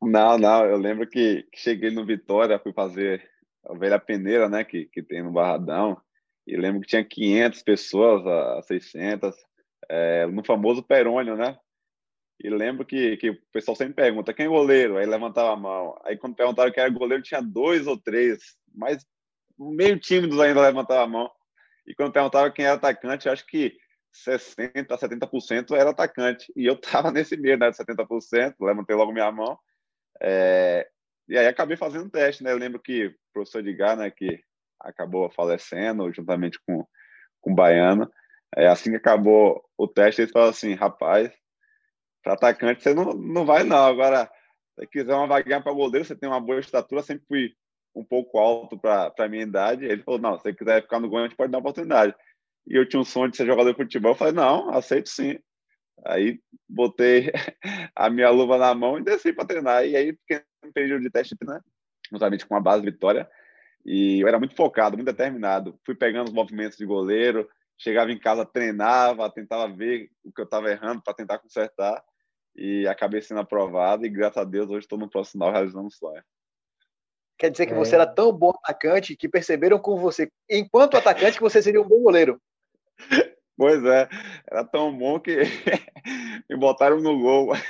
Não, 0.00 0.38
não, 0.38 0.64
eu 0.66 0.76
lembro 0.76 1.08
que 1.08 1.46
cheguei 1.54 1.90
no 1.90 2.06
Vitória, 2.06 2.58
fui 2.58 2.72
fazer 2.72 3.28
a 3.64 3.74
velha 3.74 3.98
peneira, 3.98 4.48
né, 4.48 4.62
que, 4.62 4.86
que 4.86 5.02
tem 5.02 5.22
no 5.22 5.32
Barradão, 5.32 5.96
e 6.46 6.56
lembro 6.56 6.82
que 6.82 6.88
tinha 6.88 7.02
500 7.02 7.62
pessoas, 7.62 8.26
a 8.26 8.62
600, 8.62 9.34
é, 9.88 10.26
no 10.26 10.44
famoso 10.44 10.82
Perônio, 10.82 11.36
né? 11.36 11.56
E 12.40 12.50
lembro 12.50 12.84
que, 12.84 13.16
que 13.16 13.30
o 13.30 13.40
pessoal 13.52 13.76
sempre 13.76 13.94
pergunta 13.94 14.34
quem 14.34 14.46
é 14.46 14.48
goleiro, 14.48 14.96
aí 14.96 15.06
levantava 15.06 15.52
a 15.52 15.56
mão. 15.56 15.98
Aí 16.04 16.16
quando 16.16 16.34
perguntaram 16.34 16.72
quem 16.72 16.82
era 16.82 16.92
goleiro, 16.92 17.22
tinha 17.22 17.40
dois 17.40 17.86
ou 17.86 17.96
três, 17.96 18.56
mas 18.74 19.06
meio 19.58 19.98
tímidos 19.98 20.38
ainda 20.40 20.60
levantava 20.60 21.02
a 21.02 21.06
mão. 21.06 21.30
E 21.86 21.94
quando 21.94 22.12
perguntava 22.12 22.50
quem 22.50 22.64
era 22.64 22.74
atacante, 22.74 23.28
acho 23.28 23.46
que 23.46 23.76
60%, 24.26 24.86
70% 24.86 25.76
era 25.76 25.90
atacante. 25.90 26.52
E 26.56 26.66
eu 26.66 26.76
tava 26.80 27.10
nesse 27.10 27.36
meio, 27.36 27.58
né, 27.58 27.70
de 27.70 27.76
70%, 27.76 28.54
levantei 28.60 28.96
logo 28.96 29.12
minha 29.12 29.30
mão. 29.30 29.58
É, 30.20 30.88
e 31.28 31.38
aí 31.38 31.46
acabei 31.46 31.76
fazendo 31.76 32.04
um 32.04 32.10
teste, 32.10 32.42
né? 32.42 32.52
Eu 32.52 32.58
lembro 32.58 32.80
que 32.80 33.06
o 33.06 33.14
professor 33.32 33.60
Edgar, 33.60 33.96
né, 33.96 34.10
que 34.10 34.40
acabou 34.80 35.30
falecendo 35.30 36.12
juntamente 36.12 36.58
com, 36.66 36.86
com 37.40 37.52
o 37.52 37.54
Baiano, 37.54 38.10
é, 38.56 38.68
assim 38.68 38.90
que 38.90 38.96
acabou 38.96 39.64
o 39.76 39.88
teste, 39.88 40.22
ele 40.22 40.30
falou 40.30 40.50
assim, 40.50 40.74
rapaz, 40.74 41.32
para 42.24 42.32
atacante 42.32 42.82
você 42.82 42.92
não, 42.94 43.12
não 43.12 43.46
vai 43.46 43.62
não, 43.62 43.84
agora 43.86 44.28
se 44.78 44.86
quiser 44.88 45.14
uma 45.14 45.26
vaguinha 45.26 45.60
para 45.62 45.72
goleiro, 45.72 46.04
você 46.04 46.16
tem 46.16 46.28
uma 46.28 46.40
boa 46.40 46.58
estatura, 46.58 47.02
sempre 47.02 47.24
fui 47.28 47.54
um 47.94 48.04
pouco 48.04 48.38
alto 48.38 48.76
para 48.76 49.12
a 49.16 49.28
minha 49.28 49.44
idade, 49.44 49.84
ele 49.84 50.02
falou, 50.02 50.20
não, 50.20 50.36
se 50.36 50.42
você 50.42 50.54
quiser 50.54 50.82
ficar 50.82 50.98
no 50.98 51.08
gol, 51.08 51.20
a 51.20 51.22
gente 51.22 51.36
pode 51.36 51.52
dar 51.52 51.58
uma 51.58 51.62
oportunidade. 51.62 52.12
E 52.66 52.74
eu 52.74 52.88
tinha 52.88 52.98
um 52.98 53.04
sonho 53.04 53.30
de 53.30 53.36
ser 53.36 53.46
jogador 53.46 53.70
de 53.70 53.76
futebol, 53.76 54.12
eu 54.12 54.16
falei, 54.16 54.34
não, 54.34 54.70
aceito 54.70 55.08
sim. 55.08 55.38
Aí 56.04 56.40
botei 56.68 57.30
a 57.94 58.10
minha 58.10 58.30
luva 58.30 58.58
na 58.58 58.74
mão 58.74 58.98
e 58.98 59.04
desci 59.04 59.32
para 59.32 59.46
treinar. 59.46 59.86
E 59.86 59.96
aí 59.96 60.12
fiquei 60.12 60.42
no 60.64 60.72
período 60.72 61.02
de 61.02 61.10
teste, 61.10 61.36
né? 61.46 61.60
Justamente 62.10 62.46
com 62.46 62.56
a 62.56 62.60
base 62.60 62.84
Vitória. 62.84 63.28
E 63.84 64.20
eu 64.20 64.28
era 64.28 64.38
muito 64.38 64.56
focado, 64.56 64.96
muito 64.96 65.06
determinado. 65.06 65.78
Fui 65.84 65.94
pegando 65.94 66.28
os 66.28 66.32
movimentos 66.32 66.76
de 66.76 66.86
goleiro, 66.86 67.48
chegava 67.78 68.10
em 68.10 68.18
casa, 68.18 68.44
treinava, 68.44 69.30
tentava 69.30 69.72
ver 69.72 70.10
o 70.24 70.32
que 70.32 70.40
eu 70.40 70.46
estava 70.46 70.70
errando 70.70 71.02
para 71.02 71.14
tentar 71.14 71.38
consertar. 71.38 72.02
E 72.56 72.86
acabei 72.86 73.20
sendo 73.20 73.40
aprovado. 73.40 74.06
E 74.06 74.08
graças 74.08 74.38
a 74.38 74.44
Deus, 74.44 74.68
hoje 74.68 74.80
estou 74.80 74.98
no 74.98 75.08
profissional 75.08 75.50
realizando 75.50 75.88
o 75.88 75.90
sonho. 75.90 76.22
Quer 77.38 77.50
dizer 77.50 77.66
que 77.66 77.72
é. 77.72 77.76
você 77.76 77.94
era 77.94 78.06
tão 78.06 78.32
bom 78.32 78.50
atacante 78.50 79.16
que 79.16 79.28
perceberam 79.28 79.78
com 79.78 79.98
você, 79.98 80.30
enquanto 80.48 80.96
atacante, 80.96 81.36
que 81.36 81.42
você 81.42 81.62
seria 81.62 81.82
um 81.82 81.88
bom 81.88 82.02
goleiro. 82.02 82.40
Pois 83.56 83.84
é, 83.84 84.08
era 84.50 84.64
tão 84.64 84.98
bom 84.98 85.20
que 85.20 85.36
me 86.50 86.56
botaram 86.56 87.00
no 87.00 87.16
gol. 87.20 87.52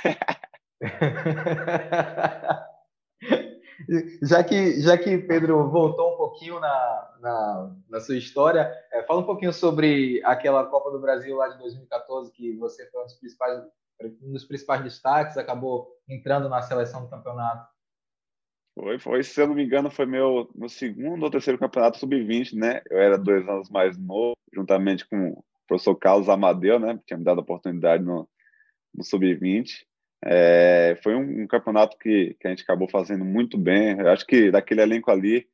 já 4.23 4.43
que, 4.43 4.81
já 4.81 4.97
que 4.97 5.15
Pedro 5.19 5.69
voltou 5.69 6.13
um 6.13 6.17
pouquinho 6.17 6.59
na, 6.59 7.17
na, 7.19 7.75
na 7.87 7.99
sua 7.99 8.17
história, 8.17 8.73
é, 8.91 9.03
fala 9.03 9.21
um 9.21 9.25
pouquinho 9.25 9.53
sobre 9.53 10.23
aquela 10.23 10.65
Copa 10.65 10.89
do 10.89 10.99
Brasil 10.99 11.35
lá 11.35 11.49
de 11.49 11.59
2014, 11.59 12.31
que 12.31 12.57
você 12.57 12.89
foi 12.89 13.01
um 13.01 13.05
dos 13.05 13.19
principais, 13.19 13.63
um 14.01 14.33
dos 14.33 14.45
principais 14.45 14.83
destaques, 14.83 15.37
acabou 15.37 15.87
entrando 16.07 16.49
na 16.49 16.61
seleção 16.61 17.03
do 17.03 17.09
campeonato. 17.09 17.67
Foi, 18.73 18.99
foi, 18.99 19.23
se 19.23 19.41
eu 19.41 19.47
não 19.47 19.55
me 19.55 19.63
engano, 19.63 19.89
foi 19.89 20.05
meu, 20.05 20.49
meu 20.53 20.67
segundo 20.67 21.23
ou 21.23 21.31
terceiro 21.31 21.57
campeonato 21.57 21.97
sub-20, 21.97 22.53
né? 22.53 22.81
Eu 22.89 22.99
era 22.99 23.17
dois 23.17 23.47
anos 23.47 23.69
mais 23.69 23.97
novo, 23.97 24.35
juntamente 24.53 25.07
com 25.07 25.41
professor 25.67 25.95
Carlos 25.95 26.29
Amadeu, 26.29 26.79
né, 26.79 26.99
tinha 27.05 27.17
me 27.17 27.23
dado 27.23 27.39
a 27.39 27.41
oportunidade 27.41 28.03
no, 28.03 28.27
no 28.93 29.03
Sub-20. 29.03 29.85
É, 30.23 30.97
foi 31.03 31.15
um, 31.15 31.43
um, 31.43 31.47
campeonato 31.47 31.97
que, 31.97 32.35
que 32.39 32.47
a 32.47 32.49
gente 32.49 32.63
acabou 32.63 32.89
fazendo 32.89 33.25
muito 33.25 33.57
bem. 33.57 33.99
Eu 33.99 34.09
acho 34.09 34.25
que 34.25 34.49
daquele 34.49 34.81
elenco 34.81 35.11
ali, 35.11 35.47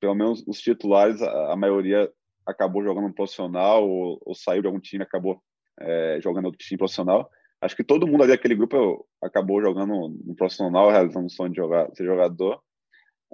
pelo 0.00 0.14
menos 0.14 0.44
os 0.46 0.60
titulares, 0.60 1.22
a, 1.22 1.52
a 1.52 1.56
maioria 1.56 2.10
acabou 2.46 2.82
jogando 2.82 3.08
no 3.08 3.14
profissional 3.14 3.88
ou, 3.88 4.20
ou, 4.24 4.34
saiu 4.34 4.60
de 4.60 4.66
algum 4.66 4.80
time 4.80 5.02
acabou 5.02 5.42
é, 5.80 6.18
jogando 6.22 6.46
outro 6.46 6.58
time 6.58 6.76
profissional. 6.76 7.30
Acho 7.64 7.74
que 7.74 7.82
todo 7.82 8.06
mundo 8.06 8.22
ali 8.22 8.32
daquele 8.32 8.54
grupo 8.54 9.06
acabou 9.22 9.58
jogando 9.62 10.10
no 10.22 10.34
profissional, 10.36 10.90
realizando 10.90 11.26
o 11.26 11.30
sonho 11.30 11.50
de 11.50 11.56
jogar, 11.56 11.90
ser 11.94 12.04
jogador. 12.04 12.60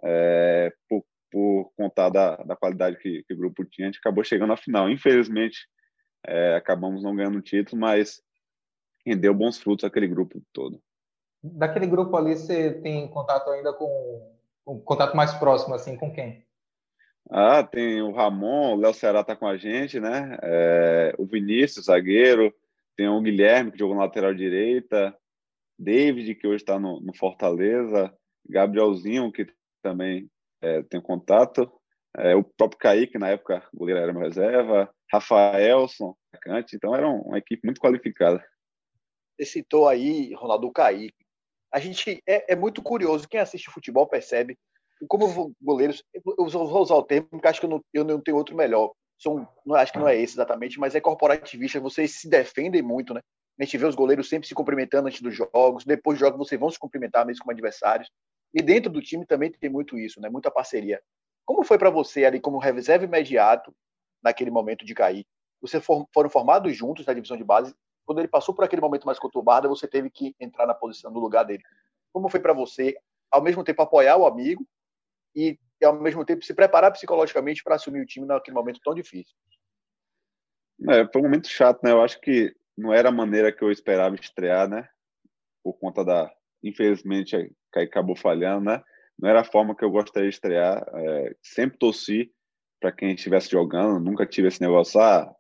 É, 0.05 0.73
por, 0.89 1.05
por 1.33 1.73
contar 1.77 2.11
da, 2.11 2.37
da 2.37 2.55
qualidade 2.55 2.97
que, 2.99 3.25
que, 3.27 3.35
o 3.35 3.37
grupo 3.37 3.65
tinha, 3.65 3.89
a 3.89 3.91
gente 3.91 3.99
acabou 3.99 4.23
chegando 4.23 4.53
à 4.53 4.57
final. 4.57 4.89
Infelizmente, 4.89 5.67
é, 6.25 6.55
acabamos 6.55 7.03
não 7.03 7.17
ganhando 7.17 7.39
o 7.39 7.43
título, 7.43 7.81
mas 7.81 8.23
rendeu 9.05 9.35
bons 9.35 9.59
frutos 9.59 9.85
aquele 9.85 10.07
grupo 10.07 10.41
todo. 10.53 10.81
Daquele 11.43 11.89
grupo 11.89 12.17
ali, 12.17 12.37
você 12.37 12.73
tem 12.75 13.09
contato 13.09 13.51
ainda 13.51 13.73
com 13.73 14.39
um 14.65 14.79
contato 14.79 15.17
mais 15.17 15.35
próximo, 15.35 15.75
assim, 15.75 15.97
com 15.97 16.13
quem? 16.13 16.47
Ah, 17.29 17.65
tem 17.65 18.01
o 18.01 18.13
Ramon, 18.13 18.77
o 18.77 18.81
Léo 18.81 18.95
Ceará 18.95 19.25
tá 19.25 19.35
com 19.35 19.49
a 19.49 19.57
gente, 19.57 19.99
né? 19.99 20.39
É, 20.41 21.15
o 21.19 21.27
Vinícius, 21.27 21.87
zagueiro, 21.87 22.55
tem 23.01 23.09
o 23.09 23.23
Guilherme, 23.23 23.73
que 23.73 23.79
jogou 23.79 23.97
na 23.97 24.03
lateral 24.03 24.35
direita, 24.35 25.17
David, 25.79 26.35
que 26.35 26.47
hoje 26.47 26.57
está 26.57 26.79
no, 26.79 27.01
no, 27.01 27.17
Fortaleza, 27.17 28.15
Gabrielzinho, 28.47 29.33
que 29.33 29.47
também 29.83 30.31
é, 30.61 30.83
tem 30.83 31.01
contato, 31.01 31.73
é, 32.19 32.37
o 32.37 32.45
próprio 32.45 32.79
Kaique, 32.79 33.19
na 33.19 33.31
época, 33.31 33.67
o 33.73 33.79
goleiro 33.79 34.03
era 34.03 34.13
meu 34.13 34.21
reserva, 34.21 34.95
Rafaelson, 35.11 36.15
atacante, 36.31 36.77
então 36.77 36.95
era 36.95 37.09
uma 37.09 37.39
equipe 37.39 37.63
muito 37.65 37.81
qualificada. 37.81 38.47
Você 39.39 39.47
citou 39.47 39.89
aí, 39.89 40.35
Ronaldo 40.35 40.71
Kaique. 40.71 41.25
A 41.73 41.81
gente 41.81 42.23
é, 42.27 42.53
é 42.53 42.55
muito 42.55 42.83
curioso, 42.83 43.27
quem 43.27 43.41
assiste 43.41 43.71
futebol 43.71 44.07
percebe 44.07 44.59
como 45.09 45.55
goleiros, 45.59 46.05
eu 46.13 46.23
vou 46.51 46.83
usar 46.83 46.97
o 46.97 47.03
termo, 47.03 47.27
porque 47.31 47.49
acho 47.49 47.61
que 47.61 47.65
eu 47.65 47.71
não, 47.71 47.85
eu 47.95 48.05
não 48.05 48.21
tenho 48.21 48.37
outro 48.37 48.55
melhor. 48.55 48.93
São, 49.21 49.47
acho 49.75 49.93
que 49.93 49.99
não 49.99 50.09
é 50.09 50.17
esse 50.17 50.35
exatamente, 50.35 50.81
mas 50.81 50.95
é 50.95 51.01
corporativista. 51.01 51.79
Vocês 51.79 52.21
se 52.21 52.29
defendem 52.29 52.81
muito, 52.81 53.13
né? 53.13 53.21
A 53.59 53.65
gente 53.65 53.77
vê 53.77 53.85
os 53.85 53.95
goleiros 53.95 54.29
sempre 54.29 54.49
se 54.49 54.55
cumprimentando 54.55 55.09
antes 55.09 55.21
dos 55.21 55.37
jogos. 55.37 55.85
Depois 55.85 56.19
dos 56.19 56.27
jogos, 56.27 56.49
vocês 56.49 56.59
vão 56.59 56.71
se 56.71 56.79
cumprimentar 56.79 57.27
mesmo 57.27 57.43
como 57.43 57.53
adversários. 57.53 58.11
E 58.55 58.63
dentro 58.63 58.91
do 58.91 59.03
time 59.03 59.27
também 59.27 59.53
tem 59.53 59.69
muito 59.69 59.99
isso, 59.99 60.21
né? 60.21 60.31
Muita 60.31 60.51
parceria. 60.51 61.01
Como 61.45 61.63
foi 61.63 61.77
para 61.77 61.91
você 61.91 62.25
ali, 62.25 62.41
como 62.41 62.59
reserva 62.59 63.05
imediato, 63.05 63.75
naquele 64.23 64.51
momento 64.51 64.85
de 64.85 64.95
cair? 64.95 65.27
Vocês 65.61 65.85
foram 65.85 66.31
formados 66.31 66.75
juntos 66.75 67.05
na 67.05 67.13
divisão 67.13 67.37
de 67.37 67.45
base. 67.45 67.75
Quando 68.07 68.21
ele 68.21 68.29
passou 68.29 68.55
por 68.55 68.65
aquele 68.65 68.81
momento 68.81 69.05
mais 69.05 69.19
conturbado, 69.19 69.69
você 69.69 69.87
teve 69.87 70.09
que 70.09 70.35
entrar 70.41 70.67
na 70.67 70.75
posição 70.75 71.13
do 71.13 71.21
lugar 71.21 71.45
dele. 71.45 71.63
Como 72.13 72.31
foi 72.31 72.41
para 72.41 72.55
você, 72.55 72.97
ao 73.31 73.43
mesmo 73.43 73.63
tempo, 73.63 73.83
apoiar 73.83 74.17
o 74.17 74.27
amigo 74.27 74.67
e, 75.37 75.59
e 75.81 75.85
ao 75.85 75.99
mesmo 76.01 76.25
tempo, 76.25 76.45
se 76.45 76.55
preparar 76.55 76.93
psicologicamente 76.93 77.63
para 77.63 77.77
assumir 77.77 78.01
o 78.01 78.07
time 78.07 78.27
naquele 78.27 78.55
momento 78.55 78.81
tão 78.83 78.95
difícil? 78.95 79.35
É, 80.89 81.07
foi 81.11 81.21
um 81.21 81.25
momento 81.25 81.49
chato, 81.49 81.81
né? 81.83 81.93
Eu 81.93 82.03
acho 82.03 82.21
que 82.21 82.55
não 82.77 82.93
era 82.93 83.09
a 83.09 83.13
maneira 83.13 83.53
que 83.53 83.63
eu 83.63 83.71
esperava 83.71 84.15
estrear, 84.15 84.69
né? 84.69 84.89
Por 85.63 85.75
conta 85.75 86.05
da. 86.05 86.31
Infelizmente, 86.63 87.55
acabou 87.75 88.17
falhando, 88.17 88.67
né? 88.67 88.83
Não 89.19 89.29
era 89.29 89.41
a 89.41 89.45
forma 89.45 89.75
que 89.75 89.85
eu 89.85 89.91
gostaria 89.91 90.29
de 90.29 90.35
estrear. 90.35 90.83
É, 90.95 91.37
sempre 91.43 91.79
torci 91.79 92.33
para 92.81 92.91
quem 92.91 93.15
estivesse 93.15 93.51
jogando, 93.51 94.01
nunca 94.01 94.27
tive 94.27 94.49
esse 94.49 94.61
negócio, 94.61 94.99
ah, 94.99 95.31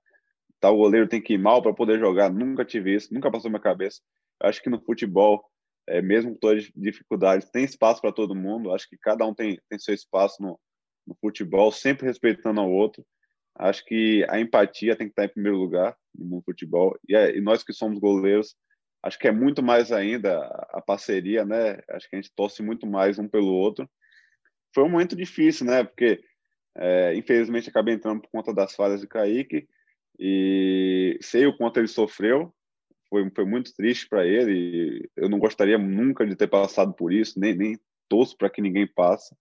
tal 0.61 0.76
goleiro 0.76 1.09
tem 1.09 1.23
que 1.23 1.32
ir 1.32 1.38
mal 1.38 1.62
para 1.62 1.73
poder 1.73 1.99
jogar. 1.99 2.30
Nunca 2.30 2.64
tive 2.64 2.94
isso, 2.94 3.12
nunca 3.12 3.30
passou 3.30 3.50
na 3.50 3.59
minha 3.59 3.62
cabeça. 3.62 4.02
Acho 4.42 4.62
que 4.62 4.68
no 4.68 4.80
futebol 4.80 5.42
é, 5.88 6.00
mesmo 6.00 6.32
com 6.32 6.38
todas 6.38 6.64
as 6.64 6.70
dificuldades, 6.75 7.50
tem 7.50 7.64
espaço 7.64 8.00
para 8.00 8.12
todo 8.12 8.34
mundo. 8.34 8.72
Acho 8.72 8.88
que 8.88 8.96
cada 8.99 9.26
um 9.26 9.34
tem, 9.34 9.58
tem 9.68 9.78
seu 9.78 9.94
espaço 9.94 10.42
no, 10.42 10.58
no 11.06 11.14
futebol, 11.20 11.72
sempre 11.72 12.06
respeitando 12.06 12.60
ao 12.60 12.70
outro. 12.70 13.04
Acho 13.56 13.84
que 13.84 14.25
a 14.28 14.40
empatia 14.40 14.96
tem 14.96 15.06
que 15.06 15.12
estar 15.12 15.25
em 15.25 15.28
primeiro 15.28 15.58
lugar 15.58 15.96
no 16.14 16.40
futebol. 16.42 16.99
E, 17.08 17.14
é, 17.14 17.37
e 17.37 17.40
nós 17.40 17.62
que 17.62 17.72
somos 17.72 17.99
goleiros, 17.99 18.54
acho 19.02 19.18
que 19.18 19.28
é 19.28 19.32
muito 19.32 19.62
mais 19.62 19.92
ainda 19.92 20.38
a 20.70 20.80
parceria, 20.80 21.44
né? 21.44 21.80
Acho 21.90 22.08
que 22.08 22.16
a 22.16 22.20
gente 22.20 22.32
torce 22.34 22.62
muito 22.62 22.87
mais 22.87 23.18
um 23.18 23.28
pelo 23.28 23.52
outro. 23.52 23.88
Foi 24.75 24.84
um 24.84 24.88
momento 24.88 25.16
difícil, 25.16 25.66
né? 25.66 25.84
Porque, 25.84 26.22
é, 26.76 27.14
infelizmente, 27.16 27.68
acabei 27.68 27.94
entrando 27.94 28.22
por 28.22 28.30
conta 28.30 28.54
das 28.54 28.75
falhas 28.75 29.00
de 29.00 29.08
Kaique 29.08 29.68
e 30.18 31.18
sei 31.20 31.46
o 31.46 31.56
quanto 31.56 31.78
ele 31.78 31.88
sofreu 31.88 32.54
foi, 33.10 33.28
foi 33.34 33.44
muito 33.44 33.74
triste 33.74 34.08
para 34.08 34.24
ele. 34.24 35.10
Eu 35.16 35.28
não 35.28 35.38
gostaria 35.38 35.76
nunca 35.76 36.24
de 36.24 36.36
ter 36.36 36.46
passado 36.46 36.94
por 36.94 37.12
isso, 37.12 37.38
nem, 37.38 37.54
nem 37.54 37.78
torço 38.08 38.36
para 38.36 38.48
que 38.48 38.62
ninguém 38.62 38.86
passe. 38.86 39.34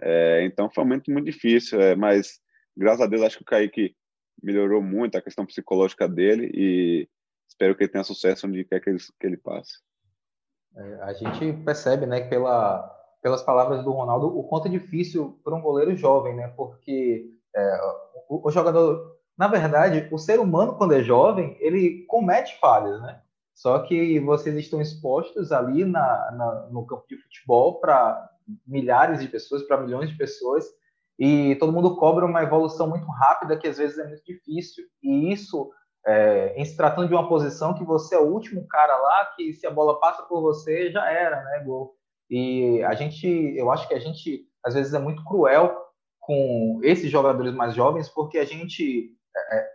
É, 0.00 0.44
então 0.44 0.70
foi 0.70 0.82
um 0.82 0.86
momento 0.86 1.10
muito 1.10 1.26
difícil, 1.26 1.80
é, 1.80 1.94
mas 1.94 2.40
graças 2.76 3.02
a 3.02 3.06
Deus 3.06 3.22
acho 3.22 3.36
que 3.36 3.42
o 3.42 3.46
Kaique 3.46 3.94
melhorou 4.42 4.82
muito 4.82 5.16
a 5.16 5.22
questão 5.22 5.46
psicológica 5.46 6.08
dele 6.08 6.50
e 6.54 7.08
espero 7.48 7.76
que 7.76 7.84
ele 7.84 7.92
tenha 7.92 8.02
sucesso 8.02 8.46
onde 8.46 8.64
quer 8.64 8.80
que 8.80 8.90
ele, 8.90 8.98
que 8.98 9.26
ele 9.26 9.36
passe. 9.36 9.78
É, 10.74 10.94
a 11.02 11.12
gente 11.12 11.52
percebe, 11.64 12.06
né, 12.06 12.22
pela, 12.22 12.82
pelas 13.22 13.42
palavras 13.42 13.84
do 13.84 13.92
Ronaldo, 13.92 14.26
o 14.26 14.44
quanto 14.44 14.68
é 14.68 14.70
difícil 14.70 15.38
para 15.44 15.54
um 15.54 15.60
goleiro 15.60 15.94
jovem, 15.94 16.34
né, 16.34 16.48
porque 16.56 17.30
é, 17.54 17.80
o, 18.28 18.48
o, 18.48 18.50
jogador 18.50 19.11
na 19.36 19.48
verdade, 19.48 20.08
o 20.10 20.18
ser 20.18 20.38
humano, 20.38 20.76
quando 20.76 20.94
é 20.94 21.02
jovem, 21.02 21.56
ele 21.60 22.04
comete 22.06 22.58
falhas, 22.60 23.00
né? 23.00 23.20
Só 23.54 23.78
que 23.80 24.18
vocês 24.20 24.56
estão 24.56 24.80
expostos 24.80 25.52
ali 25.52 25.84
na, 25.84 26.30
na 26.32 26.68
no 26.70 26.86
campo 26.86 27.04
de 27.08 27.16
futebol 27.16 27.80
para 27.80 28.30
milhares 28.66 29.20
de 29.20 29.28
pessoas, 29.28 29.62
para 29.62 29.80
milhões 29.80 30.10
de 30.10 30.16
pessoas, 30.16 30.66
e 31.18 31.54
todo 31.56 31.72
mundo 31.72 31.96
cobra 31.96 32.26
uma 32.26 32.42
evolução 32.42 32.88
muito 32.88 33.06
rápida 33.06 33.56
que 33.56 33.68
às 33.68 33.78
vezes 33.78 33.98
é 33.98 34.08
muito 34.08 34.24
difícil. 34.24 34.84
E 35.02 35.32
isso, 35.32 35.70
é, 36.06 36.54
em 36.56 36.64
se 36.64 36.76
tratando 36.76 37.08
de 37.08 37.14
uma 37.14 37.28
posição 37.28 37.74
que 37.74 37.84
você 37.84 38.14
é 38.14 38.18
o 38.18 38.32
último 38.32 38.66
cara 38.66 38.96
lá, 38.96 39.26
que 39.36 39.52
se 39.52 39.66
a 39.66 39.70
bola 39.70 40.00
passa 40.00 40.22
por 40.24 40.40
você, 40.40 40.90
já 40.90 41.08
era, 41.10 41.42
né? 41.44 41.62
Gol. 41.64 41.94
E 42.28 42.82
a 42.84 42.94
gente, 42.94 43.26
eu 43.28 43.70
acho 43.70 43.86
que 43.86 43.94
a 43.94 44.00
gente, 44.00 44.46
às 44.64 44.74
vezes, 44.74 44.94
é 44.94 44.98
muito 44.98 45.22
cruel 45.24 45.76
com 46.18 46.80
esses 46.82 47.10
jogadores 47.10 47.54
mais 47.54 47.74
jovens, 47.74 48.08
porque 48.08 48.38
a 48.38 48.44
gente 48.44 49.10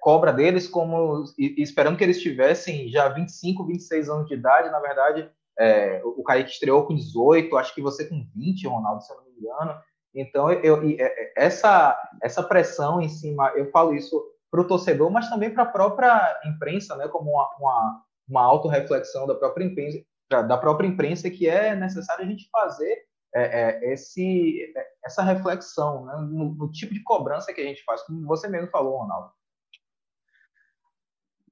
cobra 0.01 0.31
deles 0.31 0.67
como 0.67 1.23
esperando 1.37 1.97
que 1.97 2.03
eles 2.03 2.21
tivessem 2.21 2.89
já 2.89 3.09
25, 3.09 3.65
26 3.65 4.09
anos 4.09 4.27
de 4.27 4.35
idade. 4.35 4.69
Na 4.69 4.79
verdade, 4.79 5.29
é, 5.59 6.01
o 6.03 6.23
Kaique 6.23 6.51
estreou 6.51 6.85
com 6.85 6.95
18, 6.95 7.57
acho 7.57 7.73
que 7.73 7.81
você 7.81 8.05
com 8.05 8.27
20, 8.35 8.67
Ronaldo, 8.67 9.03
se 9.03 9.11
eu 9.11 9.17
não 9.17 9.25
me 9.25 9.31
engano. 9.31 9.79
Então, 10.13 10.51
eu, 10.51 10.83
eu 10.83 10.97
é, 10.99 11.33
essa, 11.35 11.97
essa 12.21 12.43
pressão 12.43 13.01
em 13.01 13.09
cima, 13.09 13.51
eu 13.55 13.69
falo 13.71 13.93
isso 13.93 14.23
para 14.49 14.61
o 14.61 14.67
torcedor, 14.67 15.09
mas 15.11 15.29
também 15.29 15.53
para 15.53 15.63
a 15.63 15.71
própria 15.71 16.39
imprensa, 16.45 16.95
né, 16.95 17.07
como 17.07 17.31
uma, 17.31 17.49
uma, 17.59 18.03
uma 18.27 18.41
autorreflexão 18.43 19.27
da 19.27 19.35
própria 19.35 19.65
imprensa, 19.65 20.03
da 20.29 20.57
própria 20.57 20.87
imprensa 20.87 21.29
que 21.29 21.47
é 21.47 21.75
necessário 21.75 22.25
a 22.25 22.27
gente 22.27 22.49
fazer 22.51 23.07
é, 23.35 23.41
é, 23.41 23.93
esse, 23.93 24.73
é, 24.75 24.87
essa 25.05 25.21
reflexão 25.21 26.05
né, 26.05 26.15
no, 26.29 26.55
no, 26.55 26.71
tipo 26.71 26.93
de 26.93 27.03
cobrança 27.03 27.53
que 27.53 27.61
a 27.61 27.63
gente 27.63 27.83
faz, 27.83 28.01
como 28.03 28.25
você 28.25 28.47
mesmo 28.47 28.69
falou, 28.69 28.97
Ronaldo. 28.97 29.31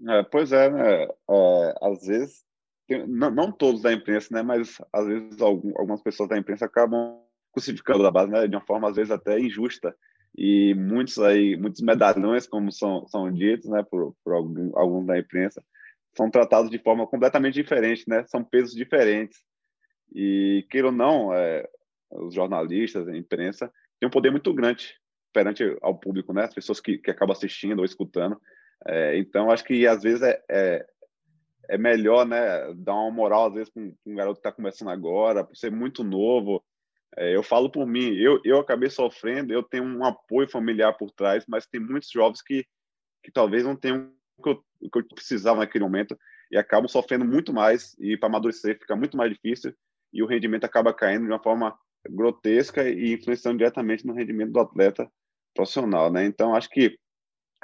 É, 0.08 0.24
pois 0.24 0.52
é, 0.52 0.70
né? 0.70 1.04
É, 1.04 1.76
às 1.82 2.06
vezes, 2.06 2.44
tem, 2.88 3.08
não, 3.08 3.32
não, 3.32 3.52
todos 3.52 3.82
da 3.82 3.94
imprensa, 3.94 4.34
né? 4.34 4.42
Mas 4.42 4.82
às 4.92 5.06
vezes 5.06 5.42
algum, 5.42 5.72
algumas 5.78 6.02
pessoas 6.02 6.30
da 6.30 6.38
imprensa 6.38 6.66
acabam 6.66 7.20
crucificando 7.52 8.04
da 8.04 8.12
base, 8.12 8.32
né? 8.32 8.48
De 8.48 8.56
uma 8.56 8.66
forma 8.66 8.90
às 8.90 8.96
vezes 8.96 9.12
até 9.12 9.40
injusta. 9.40 9.96
E 10.38 10.76
muitos 10.76 11.18
aí, 11.20 11.56
muitos 11.56 11.82
medalhões, 11.82 12.46
como 12.46 12.72
são, 12.72 13.08
são 13.08 13.32
ditos, 13.32 13.70
né? 13.70 13.84
Por, 13.84 14.16
por 14.24 14.34
algum, 14.34 14.78
alguns 14.78 15.06
da 15.06 15.18
imprensa, 15.18 15.64
são 16.16 16.30
tratados 16.30 16.70
de 16.70 16.80
forma 16.80 17.08
completamente 17.08 17.56
diferente, 17.56 18.04
né? 18.08 18.26
São 18.28 18.44
pesos 18.44 18.74
diferentes. 18.74 19.40
E, 20.14 20.66
queira 20.70 20.88
ou 20.88 20.94
não, 20.94 21.34
é, 21.34 21.68
os 22.12 22.34
jornalistas, 22.34 23.08
a 23.08 23.16
imprensa, 23.16 23.72
têm 24.00 24.08
um 24.08 24.12
poder 24.12 24.32
muito 24.32 24.54
grande 24.54 24.94
perante 25.34 25.78
ao 25.82 25.98
público, 25.98 26.34
né? 26.34 26.44
As 26.44 26.54
pessoas 26.54 26.80
que, 26.80 26.98
que 26.98 27.12
acabam 27.12 27.34
assistindo 27.34 27.80
ou 27.80 27.86
escutando. 27.86 28.40
É, 28.88 29.18
então, 29.18 29.50
acho 29.50 29.64
que 29.64 29.88
às 29.88 30.04
vezes 30.04 30.22
é, 30.22 30.44
é, 30.50 30.86
é, 31.70 31.78
melhor 31.78 32.26
né, 32.26 32.74
dar 32.76 32.94
uma 32.94 33.12
moral, 33.12 33.48
às 33.48 33.54
vezes, 33.54 33.70
para 33.70 33.82
um, 33.82 33.96
um, 34.06 34.16
garoto 34.16 34.36
que 34.36 34.48
está 34.48 34.52
começando 34.52 34.90
agora, 34.90 35.44
por 35.44 35.56
ser 35.56 35.72
muito 35.72 36.04
novo. 36.04 36.64
É, 37.18 37.36
eu 37.36 37.42
falo 37.42 37.70
por 37.70 37.86
mim, 37.88 38.14
eu, 38.16 38.40
eu 38.44 38.60
acabei 38.60 38.90
sofrendo, 38.90 39.54
eu 39.54 39.64
tenho 39.64 39.84
um 39.84 40.04
apoio 40.04 40.50
familiar 40.50 40.94
por 40.98 41.12
trás, 41.12 41.46
mas 41.48 41.66
tem 41.66 41.80
muitos 41.80 42.10
jovens 42.10 42.42
que, 42.42 42.66
que 43.24 43.32
talvez 43.32 43.64
não 43.64 43.76
tenham 43.76 44.12
o 44.38 44.44
que 44.44 44.50
eu, 44.50 44.64
o 44.82 44.90
que 44.90 45.00
eu 45.00 45.08
precisava 45.16 45.60
naquele 45.60 45.84
momento 45.84 46.18
e 46.52 46.58
acabam 46.58 46.88
sofrendo 46.88 47.26
muito 47.26 47.54
mais 47.54 47.96
e 48.00 48.18
para 48.18 48.28
amadurecer 48.28 48.78
fica 48.80 48.96
muito 48.96 49.18
mais 49.18 49.32
difícil 49.32 49.74
e 50.14 50.22
o 50.22 50.28
rendimento 50.28 50.66
acaba 50.66 50.94
caindo 50.94 51.24
de 51.24 51.32
uma 51.32 51.42
forma 51.42 51.78
grotesca 52.10 52.88
e 52.88 53.14
influenciando 53.14 53.58
diretamente 53.58 54.06
no 54.06 54.14
rendimento 54.14 54.52
do 54.52 54.60
atleta 54.60 55.10
profissional, 55.54 56.12
né? 56.12 56.26
Então 56.26 56.54
acho 56.54 56.70
que 56.70 56.98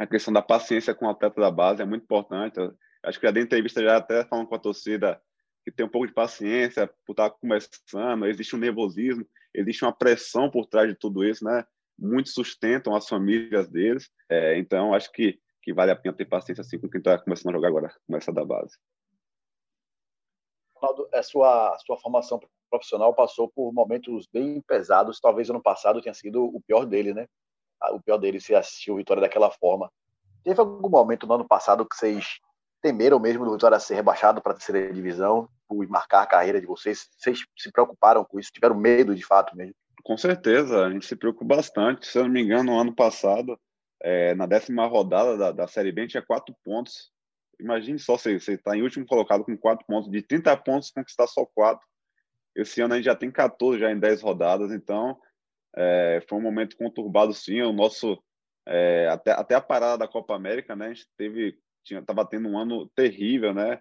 a 0.01 0.08
questão 0.08 0.34
da 0.34 0.41
paciência 0.41 0.96
com 0.96 1.05
o 1.05 1.10
atleta 1.10 1.39
da 1.39 1.51
base 1.51 1.81
é 1.81 1.86
muito 1.86 2.03
importante. 2.03 2.58
Eu 2.58 2.75
acho 3.03 3.20
que 3.20 3.25
já 3.27 3.31
dei 3.31 3.43
entrevista 3.43 3.84
já 3.84 3.98
até 3.98 4.25
falando 4.25 4.48
com 4.48 4.55
a 4.55 4.60
torcida 4.60 5.22
que 5.63 5.72
tem 5.72 5.86
um 5.86 5.89
pouco 5.89 6.08
de 6.08 6.13
paciência 6.13 6.88
por 7.05 7.13
estar 7.13 7.29
começando, 7.29 8.25
existe 8.25 8.55
um 8.55 8.60
nervosismo, 8.60 9.24
existe 9.53 9.86
uma 9.86 9.93
pressão 9.93 10.50
por 10.50 10.65
trás 10.65 10.89
de 10.89 10.96
tudo 10.96 11.24
isso, 11.24 11.46
né? 11.46 11.63
Muitos 12.00 12.34
sustentam 12.34 12.96
as 12.96 13.08
famílias 13.08 13.70
deles, 13.70 14.10
é, 14.27 14.58
então 14.58 14.91
acho 14.91 15.12
que, 15.12 15.39
que 15.62 15.72
vale 15.72 15.91
a 15.91 15.96
pena 15.96 16.17
ter 16.17 16.25
paciência 16.25 16.62
assim 16.62 16.79
com 16.79 16.89
quem 16.89 16.98
está 16.98 17.20
começando 17.20 17.53
a 17.53 17.58
jogar 17.58 17.67
agora, 17.67 17.96
começa 18.08 18.34
da 18.34 18.43
base. 18.43 18.75
Ronaldo, 20.75 21.08
a 21.13 21.22
sua, 21.22 21.75
a 21.75 21.77
sua 21.77 22.00
formação 22.00 22.39
profissional 22.72 23.13
passou 23.13 23.51
por 23.51 23.72
momentos 23.72 24.27
bem 24.34 24.60
pesados, 24.62 25.20
talvez 25.20 25.48
ano 25.48 25.62
passado 25.62 26.01
tenha 26.01 26.15
sido 26.15 26.43
o 26.43 26.60
pior 26.60 26.86
dele, 26.86 27.13
né? 27.13 27.27
O 27.91 28.01
pior 28.01 28.17
dele 28.17 28.39
se 28.39 28.53
assistiu 28.53 28.93
o 28.93 28.97
Vitória 28.97 29.21
daquela 29.21 29.50
forma. 29.51 29.91
Teve 30.43 30.59
algum 30.59 30.89
momento 30.89 31.27
no 31.27 31.33
ano 31.33 31.47
passado 31.47 31.85
que 31.85 31.95
vocês 31.95 32.39
temeram 32.81 33.19
mesmo 33.19 33.45
do 33.45 33.51
Vitória 33.51 33.79
ser 33.79 33.95
rebaixado 33.95 34.41
para 34.41 34.53
a 34.53 34.55
terceira 34.55 34.91
divisão, 34.91 35.47
por 35.67 35.88
marcar 35.88 36.23
a 36.23 36.27
carreira 36.27 36.59
de 36.59 36.67
vocês? 36.67 37.07
Vocês 37.17 37.39
se 37.57 37.71
preocuparam 37.71 38.25
com 38.25 38.39
isso? 38.39 38.51
Tiveram 38.51 38.75
medo 38.75 39.15
de 39.15 39.25
fato 39.25 39.55
mesmo? 39.55 39.75
Com 40.03 40.17
certeza, 40.17 40.85
a 40.85 40.89
gente 40.89 41.05
se 41.05 41.15
preocupa 41.15 41.55
bastante. 41.55 42.07
Se 42.07 42.17
eu 42.17 42.23
não 42.23 42.31
me 42.31 42.41
engano, 42.41 42.71
no 42.71 42.79
ano 42.79 42.95
passado, 42.95 43.59
é, 44.01 44.33
na 44.33 44.47
décima 44.47 44.88
rodada 44.88 45.38
da, 45.38 45.51
da 45.51 45.67
Série 45.67 45.91
B, 45.91 46.07
tinha 46.07 46.25
quatro 46.25 46.55
pontos 46.63 47.11
imagine 47.61 48.00
só 48.00 48.17
você 48.17 48.35
está 48.35 48.75
em 48.75 48.81
último 48.81 49.05
colocado 49.05 49.45
com 49.45 49.55
quatro 49.55 49.85
pontos, 49.85 50.09
de 50.09 50.21
30 50.21 50.57
pontos 50.57 50.91
conquistar 50.91 51.27
só 51.27 51.45
quatro. 51.45 51.85
Esse 52.55 52.81
ano 52.81 52.95
a 52.95 52.97
gente 52.97 53.05
já 53.05 53.15
tem 53.15 53.31
14 53.31 53.79
já 53.79 53.91
em 53.91 54.00
10 54.00 54.21
rodadas, 54.21 54.71
então 54.71 55.17
é, 55.75 56.21
foi 56.27 56.37
um 56.37 56.41
momento 56.41 56.77
conturbado 56.77 57.33
sim. 57.33 57.61
O 57.61 57.73
nosso 57.73 58.21
é, 58.67 59.07
até, 59.07 59.31
até 59.31 59.55
a 59.55 59.61
parada 59.61 59.99
da 59.99 60.07
Copa 60.07 60.35
América, 60.35 60.75
né? 60.75 60.87
A 60.87 60.93
gente 60.93 61.07
teve 61.17 61.57
tinha 61.83 62.01
tava 62.03 62.25
tendo 62.25 62.47
um 62.47 62.57
ano 62.57 62.89
terrível, 62.95 63.53
né? 63.53 63.79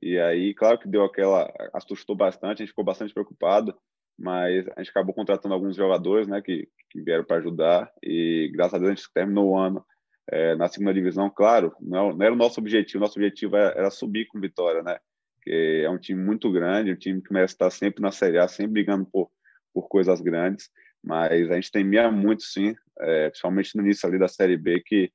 E 0.00 0.18
aí, 0.18 0.54
claro 0.54 0.78
que 0.78 0.88
deu 0.88 1.04
aquela 1.04 1.52
assustou 1.74 2.16
bastante, 2.16 2.62
a 2.62 2.64
gente 2.64 2.68
ficou 2.68 2.84
bastante 2.84 3.12
preocupado, 3.12 3.76
mas 4.18 4.66
a 4.68 4.82
gente 4.82 4.90
acabou 4.90 5.14
contratando 5.14 5.54
alguns 5.54 5.76
jogadores, 5.76 6.26
né? 6.26 6.40
Que, 6.40 6.68
que 6.90 7.02
vieram 7.02 7.24
para 7.24 7.38
ajudar 7.38 7.92
e 8.02 8.50
graças 8.54 8.74
a 8.74 8.78
Deus 8.78 8.90
a 8.92 8.94
gente 8.94 9.12
terminou 9.12 9.50
o 9.50 9.58
ano 9.58 9.84
é, 10.30 10.54
na 10.54 10.68
segunda 10.68 10.94
divisão. 10.94 11.28
Claro, 11.28 11.74
não, 11.80 12.12
não, 12.14 12.24
era 12.24 12.32
o 12.32 12.38
nosso 12.38 12.60
objetivo. 12.60 13.00
Nosso 13.00 13.18
objetivo 13.18 13.56
era, 13.56 13.78
era 13.78 13.90
subir 13.90 14.26
com 14.28 14.40
vitória, 14.40 14.82
né? 14.82 14.98
Que 15.42 15.82
é 15.84 15.90
um 15.90 15.98
time 15.98 16.22
muito 16.22 16.50
grande, 16.50 16.92
um 16.92 16.96
time 16.96 17.20
que 17.20 17.32
merece 17.32 17.54
estar 17.54 17.70
sempre 17.70 18.00
na 18.00 18.12
Série 18.12 18.38
A, 18.38 18.48
sempre 18.48 18.72
brigando 18.72 19.04
por 19.06 19.30
por 19.74 19.88
coisas 19.88 20.20
grandes 20.20 20.70
mas 21.02 21.50
a 21.50 21.54
gente 21.54 21.70
temia 21.70 22.10
muito, 22.10 22.42
sim, 22.42 22.74
é, 23.00 23.28
principalmente 23.28 23.76
no 23.76 23.82
início 23.82 24.08
ali 24.08 24.18
da 24.18 24.28
Série 24.28 24.56
B, 24.56 24.80
que, 24.80 25.12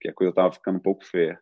que 0.00 0.08
a 0.08 0.14
coisa 0.14 0.30
estava 0.30 0.52
ficando 0.52 0.76
um 0.76 0.82
pouco 0.82 1.04
feia. 1.04 1.40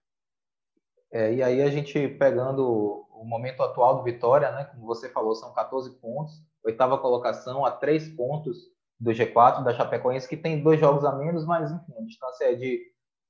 É, 1.11 1.35
e 1.35 1.43
aí 1.43 1.63
a 1.63 1.71
gente 1.71 2.09
pegando 2.09 3.07
o 3.11 3.25
momento 3.25 3.63
atual 3.63 3.97
do 3.97 4.05
Vitória, 4.05 4.51
né, 4.53 4.65
como 4.65 4.87
você 4.87 5.09
falou, 5.09 5.35
são 5.35 5.53
14 5.55 5.99
pontos, 5.99 6.35
oitava 6.63 6.99
colocação 6.99 7.65
a 7.65 7.71
três 7.71 8.09
pontos 8.09 8.59
do 9.01 9.11
G4 9.11 9.65
da 9.65 9.75
Chapecoense, 9.75 10.29
que 10.29 10.37
tem 10.37 10.63
dois 10.63 10.79
jogos 10.79 11.05
a 11.05 11.13
menos, 11.13 11.47
mas 11.47 11.71
enfim, 11.71 11.95
a 11.99 12.05
distância 12.05 12.45
é 12.45 12.55
de, 12.55 12.83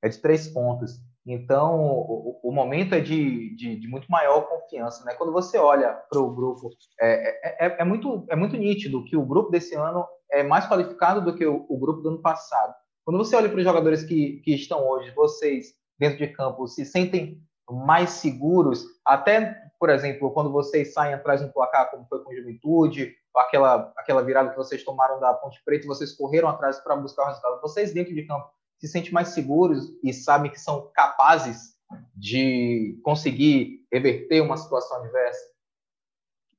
é 0.02 0.08
de 0.08 0.18
três 0.18 0.48
pontos. 0.48 1.00
Então, 1.30 1.78
o, 1.78 2.40
o 2.42 2.50
momento 2.50 2.94
é 2.94 3.00
de, 3.00 3.54
de, 3.54 3.76
de, 3.76 3.86
muito 3.86 4.10
maior 4.10 4.48
confiança. 4.48 5.04
Né? 5.04 5.12
Quando 5.12 5.30
você 5.30 5.58
olha 5.58 5.92
para 6.08 6.18
o 6.18 6.34
grupo, 6.34 6.70
é, 6.98 7.66
é, 7.66 7.66
é, 7.66 7.76
é, 7.80 7.84
muito, 7.84 8.24
é 8.30 8.34
muito 8.34 8.56
nítido 8.56 9.04
que 9.04 9.14
o 9.14 9.26
grupo 9.26 9.50
desse 9.50 9.74
ano 9.74 10.06
é 10.32 10.42
mais 10.42 10.66
qualificado 10.66 11.22
do 11.22 11.36
que 11.36 11.44
o, 11.44 11.66
o 11.68 11.78
grupo 11.78 12.00
do 12.00 12.08
ano 12.08 12.22
passado. 12.22 12.72
Quando 13.04 13.18
você 13.18 13.36
olha 13.36 13.50
para 13.50 13.58
os 13.58 13.64
jogadores 13.64 14.02
que, 14.04 14.40
que 14.42 14.54
estão 14.54 14.88
hoje, 14.88 15.10
vocês, 15.14 15.74
dentro 15.98 16.16
de 16.16 16.28
campo, 16.28 16.66
se 16.66 16.86
sentem 16.86 17.42
mais 17.70 18.08
seguros, 18.10 18.86
até, 19.04 19.54
por 19.78 19.90
exemplo, 19.90 20.30
quando 20.30 20.50
vocês 20.50 20.94
saem 20.94 21.12
atrás 21.12 21.42
do 21.42 21.52
placar, 21.52 21.90
como 21.90 22.06
foi 22.08 22.24
com 22.24 22.34
Juventude, 22.34 23.14
aquela, 23.36 23.92
aquela 23.98 24.22
virada 24.22 24.48
que 24.48 24.56
vocês 24.56 24.82
tomaram 24.82 25.20
da 25.20 25.34
Ponte 25.34 25.62
Preta, 25.62 25.86
vocês 25.86 26.16
correram 26.16 26.48
atrás 26.48 26.80
para 26.80 26.96
buscar 26.96 27.24
o 27.24 27.26
resultado. 27.26 27.60
Vocês, 27.60 27.92
dentro 27.92 28.14
de 28.14 28.26
campo, 28.26 28.48
se 28.78 28.88
sentem 28.88 29.12
mais 29.12 29.28
seguros 29.28 29.92
e 30.02 30.12
sabem 30.12 30.50
que 30.50 30.60
são 30.60 30.90
capazes 30.94 31.76
de 32.14 32.98
conseguir 33.02 33.86
reverter 33.92 34.40
uma 34.40 34.56
situação 34.56 34.98
adversa? 34.98 35.40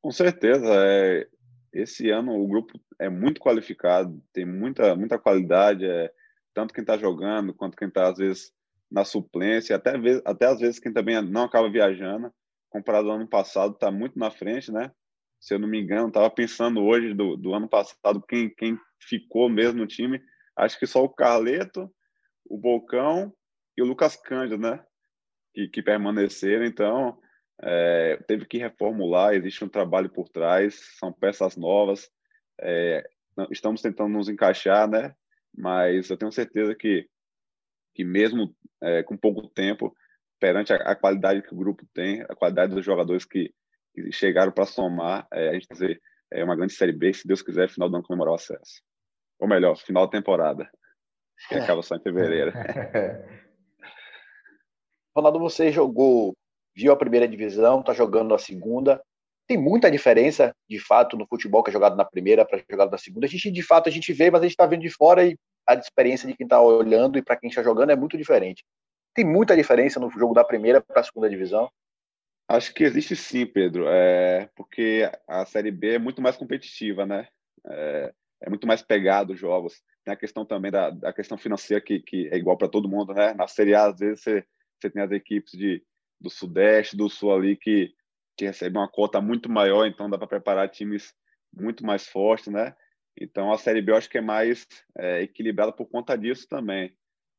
Com 0.01 0.11
certeza. 0.11 0.67
É, 0.67 1.27
esse 1.73 2.09
ano 2.09 2.33
o 2.33 2.47
grupo 2.47 2.79
é 2.99 3.09
muito 3.09 3.39
qualificado, 3.39 4.21
tem 4.33 4.45
muita, 4.45 4.95
muita 4.95 5.19
qualidade, 5.19 5.85
é, 5.85 6.11
tanto 6.53 6.73
quem 6.73 6.81
está 6.81 6.97
jogando 6.97 7.53
quanto 7.53 7.77
quem 7.77 7.87
está, 7.87 8.09
às 8.09 8.17
vezes, 8.17 8.51
na 8.91 9.05
suplência, 9.05 9.75
até, 9.75 9.93
até 10.25 10.45
às 10.47 10.59
vezes 10.59 10.79
quem 10.79 10.91
também 10.91 11.21
não 11.21 11.43
acaba 11.43 11.69
viajando, 11.69 12.33
comparado 12.69 13.09
ao 13.09 13.15
ano 13.15 13.27
passado, 13.27 13.73
está 13.73 13.91
muito 13.91 14.17
na 14.17 14.31
frente, 14.31 14.71
né? 14.71 14.91
Se 15.39 15.53
eu 15.53 15.59
não 15.59 15.67
me 15.67 15.79
engano, 15.79 16.07
estava 16.07 16.29
pensando 16.29 16.81
hoje 16.81 17.13
do, 17.13 17.37
do 17.37 17.53
ano 17.53 17.69
passado, 17.69 18.21
quem, 18.27 18.49
quem 18.49 18.77
ficou 18.99 19.47
mesmo 19.47 19.79
no 19.79 19.87
time, 19.87 20.21
acho 20.55 20.77
que 20.77 20.85
só 20.85 21.03
o 21.03 21.09
Carleto, 21.09 21.89
o 22.49 22.57
Bocão 22.57 23.33
e 23.77 23.81
o 23.81 23.85
Lucas 23.85 24.15
Cândido, 24.15 24.57
né? 24.57 24.83
Que, 25.53 25.67
que 25.67 25.81
permaneceram, 25.81 26.65
então 26.65 27.17
é, 27.61 28.17
teve 28.27 28.45
que 28.45 28.57
reformular, 28.57 29.33
existe 29.33 29.63
um 29.63 29.69
trabalho 29.69 30.09
por 30.09 30.29
trás, 30.29 30.79
são 30.97 31.11
peças 31.11 31.55
novas, 31.55 32.09
é, 32.59 33.07
estamos 33.51 33.81
tentando 33.81 34.09
nos 34.09 34.29
encaixar, 34.29 34.89
né? 34.89 35.13
Mas 35.55 36.09
eu 36.09 36.17
tenho 36.17 36.31
certeza 36.31 36.75
que, 36.75 37.07
que 37.95 38.03
mesmo 38.03 38.55
é, 38.81 39.03
com 39.03 39.17
pouco 39.17 39.47
tempo, 39.49 39.93
perante 40.39 40.71
a, 40.73 40.77
a, 40.77 40.95
qualidade 40.95 41.41
que 41.41 41.53
o 41.53 41.57
grupo 41.57 41.85
tem, 41.93 42.21
a 42.21 42.35
qualidade 42.35 42.73
dos 42.73 42.85
jogadores 42.85 43.25
que, 43.25 43.53
que 43.93 44.11
chegaram 44.11 44.51
para 44.51 44.65
somar, 44.65 45.27
é, 45.33 45.49
a 45.49 45.53
gente 45.53 45.67
fazer 45.67 46.01
é, 46.31 46.43
uma 46.43 46.55
grande 46.55 46.73
Série 46.73 46.93
B, 46.93 47.13
se 47.13 47.27
Deus 47.27 47.41
quiser, 47.41 47.69
final 47.69 47.89
do 47.89 47.95
ano 47.95 48.05
comemorar 48.05 48.33
o 48.33 48.35
acesso. 48.35 48.81
Ou 49.39 49.47
melhor, 49.47 49.75
final 49.75 50.05
da 50.05 50.11
temporada, 50.11 50.69
que 51.47 51.55
acaba 51.55 51.81
só 51.81 51.95
em 51.95 52.01
fevereiro. 52.01 52.51
Ronaldo, 55.15 55.39
você 55.39 55.71
jogou, 55.71 56.35
viu 56.75 56.91
a 56.91 56.97
primeira 56.97 57.27
divisão, 57.27 57.79
está 57.79 57.93
jogando 57.93 58.33
a 58.33 58.39
segunda 58.39 59.01
tem 59.49 59.57
muita 59.57 59.89
diferença, 59.89 60.55
de 60.69 60.77
fato, 60.77 61.17
no 61.17 61.25
futebol 61.25 61.63
que 61.63 61.71
é 61.71 61.73
jogado 61.73 61.95
na 61.95 62.05
primeira 62.05 62.45
para 62.45 62.61
jogado 62.69 62.91
na 62.91 62.99
segunda. 62.99 63.25
A 63.25 63.29
gente, 63.29 63.49
de 63.49 63.63
fato, 63.63 63.89
a 63.89 63.91
gente 63.91 64.13
vê, 64.13 64.29
mas 64.29 64.41
a 64.41 64.43
gente 64.43 64.51
está 64.51 64.67
vendo 64.67 64.81
de 64.81 64.91
fora 64.91 65.25
e 65.25 65.35
a 65.67 65.73
experiência 65.73 66.27
de 66.27 66.37
quem 66.37 66.45
está 66.45 66.61
olhando 66.61 67.17
e 67.17 67.21
para 67.23 67.35
quem 67.35 67.49
está 67.49 67.63
jogando 67.63 67.89
é 67.89 67.95
muito 67.95 68.15
diferente. 68.15 68.63
Tem 69.11 69.25
muita 69.25 69.55
diferença 69.55 69.99
no 69.99 70.07
jogo 70.11 70.35
da 70.35 70.43
primeira 70.43 70.79
para 70.79 71.01
a 71.01 71.03
segunda 71.03 71.27
divisão? 71.27 71.67
Acho 72.47 72.71
que 72.75 72.83
existe 72.83 73.15
sim, 73.15 73.43
Pedro, 73.43 73.85
é, 73.87 74.47
porque 74.55 75.09
a 75.27 75.43
Série 75.47 75.71
B 75.71 75.95
é 75.95 75.99
muito 75.99 76.21
mais 76.21 76.37
competitiva, 76.37 77.07
né? 77.07 77.27
É, 77.65 78.13
é 78.43 78.49
muito 78.49 78.67
mais 78.67 78.83
pegado 78.83 79.33
os 79.33 79.39
jogos. 79.39 79.81
Tem 80.03 80.13
a 80.13 80.17
questão 80.17 80.45
também 80.45 80.71
da, 80.71 80.89
da 80.89 81.13
questão 81.13 81.37
financeira 81.37 81.81
que, 81.81 81.99
que 81.99 82.27
é 82.29 82.37
igual 82.37 82.57
para 82.57 82.69
todo 82.69 82.89
mundo, 82.89 83.13
né? 83.13 83.33
Na 83.33 83.47
Série 83.47 83.75
A, 83.75 83.87
às 83.87 83.99
vezes, 83.99 84.21
você, 84.21 84.45
você 84.79 84.89
tem 84.89 85.01
as 85.01 85.11
equipes 85.11 85.51
de, 85.53 85.83
do 86.19 86.29
Sudeste, 86.29 86.97
do 86.97 87.09
Sul 87.09 87.33
ali 87.33 87.55
que 87.55 87.93
que 88.39 88.45
recebe 88.45 88.77
uma 88.77 88.87
cota 88.87 89.19
muito 89.19 89.51
maior, 89.51 89.85
então 89.85 90.09
dá 90.09 90.17
para 90.17 90.25
preparar 90.25 90.69
times 90.69 91.13
muito 91.53 91.85
mais 91.85 92.07
fortes, 92.07 92.47
né? 92.47 92.73
Então 93.19 93.51
a 93.51 93.57
Série 93.57 93.81
B 93.81 93.91
eu 93.91 93.97
acho 93.97 94.09
que 94.09 94.17
é 94.17 94.21
mais 94.21 94.65
é, 94.97 95.23
equilibrada 95.23 95.73
por 95.73 95.87
conta 95.89 96.17
disso 96.17 96.47
também, 96.47 96.95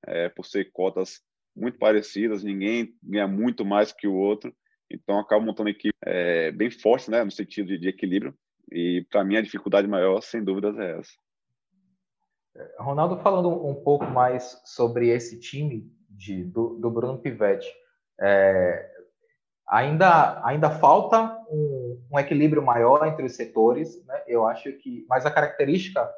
é, 0.06 0.28
por 0.28 0.44
ser 0.44 0.70
cotas 0.70 1.22
muito 1.56 1.78
parecidas, 1.78 2.44
ninguém 2.44 2.94
ganha 3.02 3.26
muito 3.26 3.64
mais 3.64 3.92
que 3.92 4.06
o 4.06 4.14
outro, 4.14 4.54
então 4.90 5.18
acaba 5.18 5.42
montando 5.42 5.70
equipe 5.70 5.96
é, 6.04 6.52
bem 6.52 6.70
forte, 6.70 7.10
né, 7.10 7.24
no 7.24 7.30
sentido 7.30 7.68
de, 7.68 7.78
de 7.78 7.88
equilíbrio. 7.88 8.36
E 8.70 9.06
para 9.10 9.24
mim 9.24 9.36
a 9.36 9.42
dificuldade 9.42 9.88
maior, 9.88 10.20
sem 10.20 10.44
dúvidas, 10.44 10.78
é 10.78 10.98
essa. 10.98 11.12
É, 12.56 12.76
Ronaldo, 12.78 13.18
falando 13.18 13.48
um 13.66 13.74
pouco 13.74 14.04
mais 14.06 14.60
sobre 14.64 15.08
esse 15.08 15.38
time 15.38 15.90
de, 16.08 16.44
do, 16.44 16.78
do 16.78 16.90
Bruno 16.90 17.18
Pivetti, 17.18 17.68
é, 18.20 18.90
Ainda, 19.70 20.44
ainda 20.44 20.68
falta 20.68 21.38
um, 21.48 22.04
um, 22.10 22.18
equilíbrio 22.18 22.60
maior 22.60 23.06
entre 23.06 23.24
os 23.24 23.36
setores. 23.36 24.04
Né? 24.04 24.20
Eu 24.26 24.44
acho 24.44 24.72
que, 24.72 25.06
mas 25.08 25.24
a 25.24 25.30
característica 25.30 26.10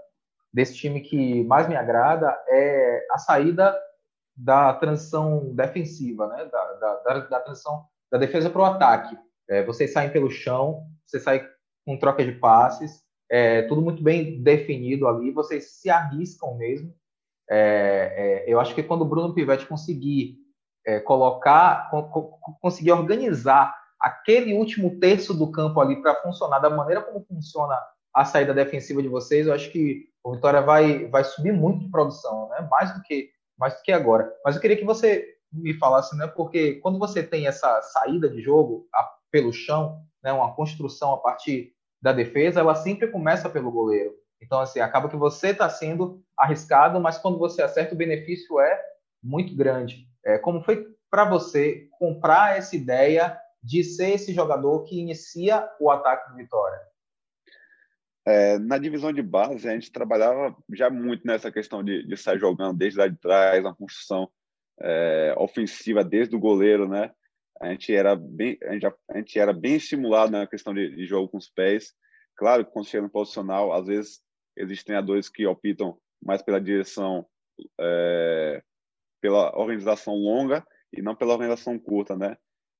desse 0.50 0.74
time 0.74 1.02
que 1.02 1.44
mais 1.44 1.68
me 1.68 1.76
agrada 1.76 2.34
é 2.48 3.06
a 3.10 3.18
saída 3.18 3.78
da 4.34 4.72
transição 4.72 5.54
defensiva, 5.54 6.28
né? 6.28 6.46
da, 6.46 6.72
da, 6.72 7.18
da 7.28 7.40
transição 7.40 7.84
da 8.10 8.16
defesa 8.16 8.48
para 8.48 8.62
o 8.62 8.64
ataque. 8.64 9.18
É, 9.50 9.62
saem 9.86 10.10
pelo 10.10 10.30
chão, 10.30 10.86
você 11.04 11.20
sai 11.20 11.46
com 11.84 11.98
troca 11.98 12.24
de 12.24 12.32
passes, 12.32 13.02
é, 13.32 13.62
tudo 13.62 13.80
muito 13.80 14.02
bem 14.02 14.42
definido 14.42 15.08
ali, 15.08 15.30
vocês 15.30 15.80
se 15.80 15.88
arriscam 15.88 16.54
mesmo. 16.58 16.94
É, 17.48 18.44
é 18.46 18.52
eu 18.52 18.60
acho 18.60 18.74
que 18.74 18.82
quando 18.82 19.02
o 19.02 19.08
Bruno 19.08 19.32
Pivetti 19.32 19.64
conseguir 19.64 20.36
é, 20.86 21.00
colocar, 21.00 21.88
co 21.90 22.38
conseguir 22.60 22.92
organizar 22.92 23.74
aquele 23.98 24.52
último 24.52 25.00
terço 25.00 25.32
do 25.32 25.50
campo 25.50 25.80
ali 25.80 26.02
para 26.02 26.20
funcionar 26.20 26.58
da 26.58 26.68
maneira 26.68 27.00
como 27.00 27.24
funciona 27.24 27.74
a 28.14 28.22
saída 28.26 28.52
defensiva 28.52 29.00
de 29.00 29.08
vocês, 29.08 29.46
eu 29.46 29.54
acho 29.54 29.70
que 29.70 30.08
o 30.22 30.34
Vitória 30.34 30.60
vai, 30.60 31.06
vai 31.06 31.24
subir 31.24 31.52
muito 31.52 31.86
de 31.86 31.90
produção, 31.90 32.50
né? 32.50 32.68
Mais 32.70 32.92
do 32.94 33.02
que 33.02 33.30
mais 33.58 33.74
do 33.74 33.82
que 33.82 33.92
agora. 33.92 34.30
Mas 34.44 34.56
eu 34.56 34.60
queria 34.60 34.76
que 34.76 34.84
você 34.84 35.26
me 35.50 35.72
falasse, 35.74 36.14
né? 36.18 36.26
Porque 36.26 36.74
quando 36.80 36.98
você 36.98 37.22
tem 37.22 37.46
essa 37.46 37.80
saída 37.80 38.28
de 38.28 38.42
jogo 38.42 38.86
a, 38.94 39.08
pelo 39.30 39.54
chão, 39.54 40.02
né? 40.22 40.32
Uma 40.34 40.54
construção 40.54 41.14
a 41.14 41.18
partir 41.18 41.72
da 42.02 42.12
defesa, 42.12 42.60
ela 42.60 42.74
sempre 42.74 43.06
começa 43.06 43.48
pelo 43.48 43.70
goleiro. 43.70 44.12
Então, 44.42 44.58
assim, 44.58 44.80
acaba 44.80 45.08
que 45.08 45.16
você 45.16 45.50
está 45.50 45.68
sendo 45.68 46.20
arriscado, 46.36 47.00
mas 47.00 47.16
quando 47.16 47.38
você 47.38 47.62
acerta, 47.62 47.94
o 47.94 47.98
benefício 47.98 48.58
é 48.58 48.82
muito 49.22 49.54
grande. 49.54 50.08
É, 50.24 50.36
como 50.36 50.62
foi 50.62 50.84
para 51.08 51.24
você 51.24 51.88
comprar 51.92 52.58
essa 52.58 52.74
ideia 52.74 53.38
de 53.62 53.84
ser 53.84 54.10
esse 54.10 54.34
jogador 54.34 54.82
que 54.82 54.98
inicia 54.98 55.68
o 55.78 55.90
ataque 55.90 56.30
do 56.30 56.36
Vitória? 56.36 56.80
É, 58.26 58.58
na 58.58 58.78
divisão 58.78 59.12
de 59.12 59.22
base, 59.22 59.68
a 59.68 59.72
gente 59.72 59.92
trabalhava 59.92 60.56
já 60.72 60.90
muito 60.90 61.24
nessa 61.24 61.52
questão 61.52 61.82
de, 61.82 62.04
de 62.06 62.16
sair 62.16 62.38
jogando 62.38 62.76
desde 62.76 62.98
lá 62.98 63.06
de 63.06 63.16
trás, 63.16 63.60
uma 63.60 63.74
construção 63.74 64.28
é, 64.80 65.34
ofensiva 65.38 66.02
desde 66.02 66.34
o 66.34 66.40
goleiro, 66.40 66.88
né? 66.88 67.12
A 67.62 67.70
gente 67.70 67.94
era 67.94 68.16
bem, 68.16 68.58
a 68.62 68.72
gente, 68.72 68.86
a 68.86 69.16
gente 69.16 69.38
era 69.38 69.52
bem 69.52 69.76
estimulado 69.76 70.32
na 70.32 70.46
questão 70.46 70.74
de, 70.74 70.94
de, 70.94 71.06
jogo 71.06 71.28
com 71.28 71.38
os 71.38 71.48
pés. 71.48 71.94
Claro 72.36 72.64
que 72.64 72.72
quando 72.72 72.88
chega 72.88 73.04
no 73.04 73.10
posicional, 73.10 73.72
às 73.72 73.86
vezes 73.86 74.20
existem 74.56 74.86
treinadores 74.86 75.28
que 75.28 75.46
optam 75.46 75.96
mais 76.22 76.42
pela 76.42 76.60
direção 76.60 77.26
é, 77.80 78.62
pela 79.20 79.56
organização 79.56 80.14
longa 80.14 80.66
e 80.92 81.00
não 81.00 81.14
pela 81.14 81.32
organização 81.32 81.78
curta, 81.78 82.16
né? 82.16 82.36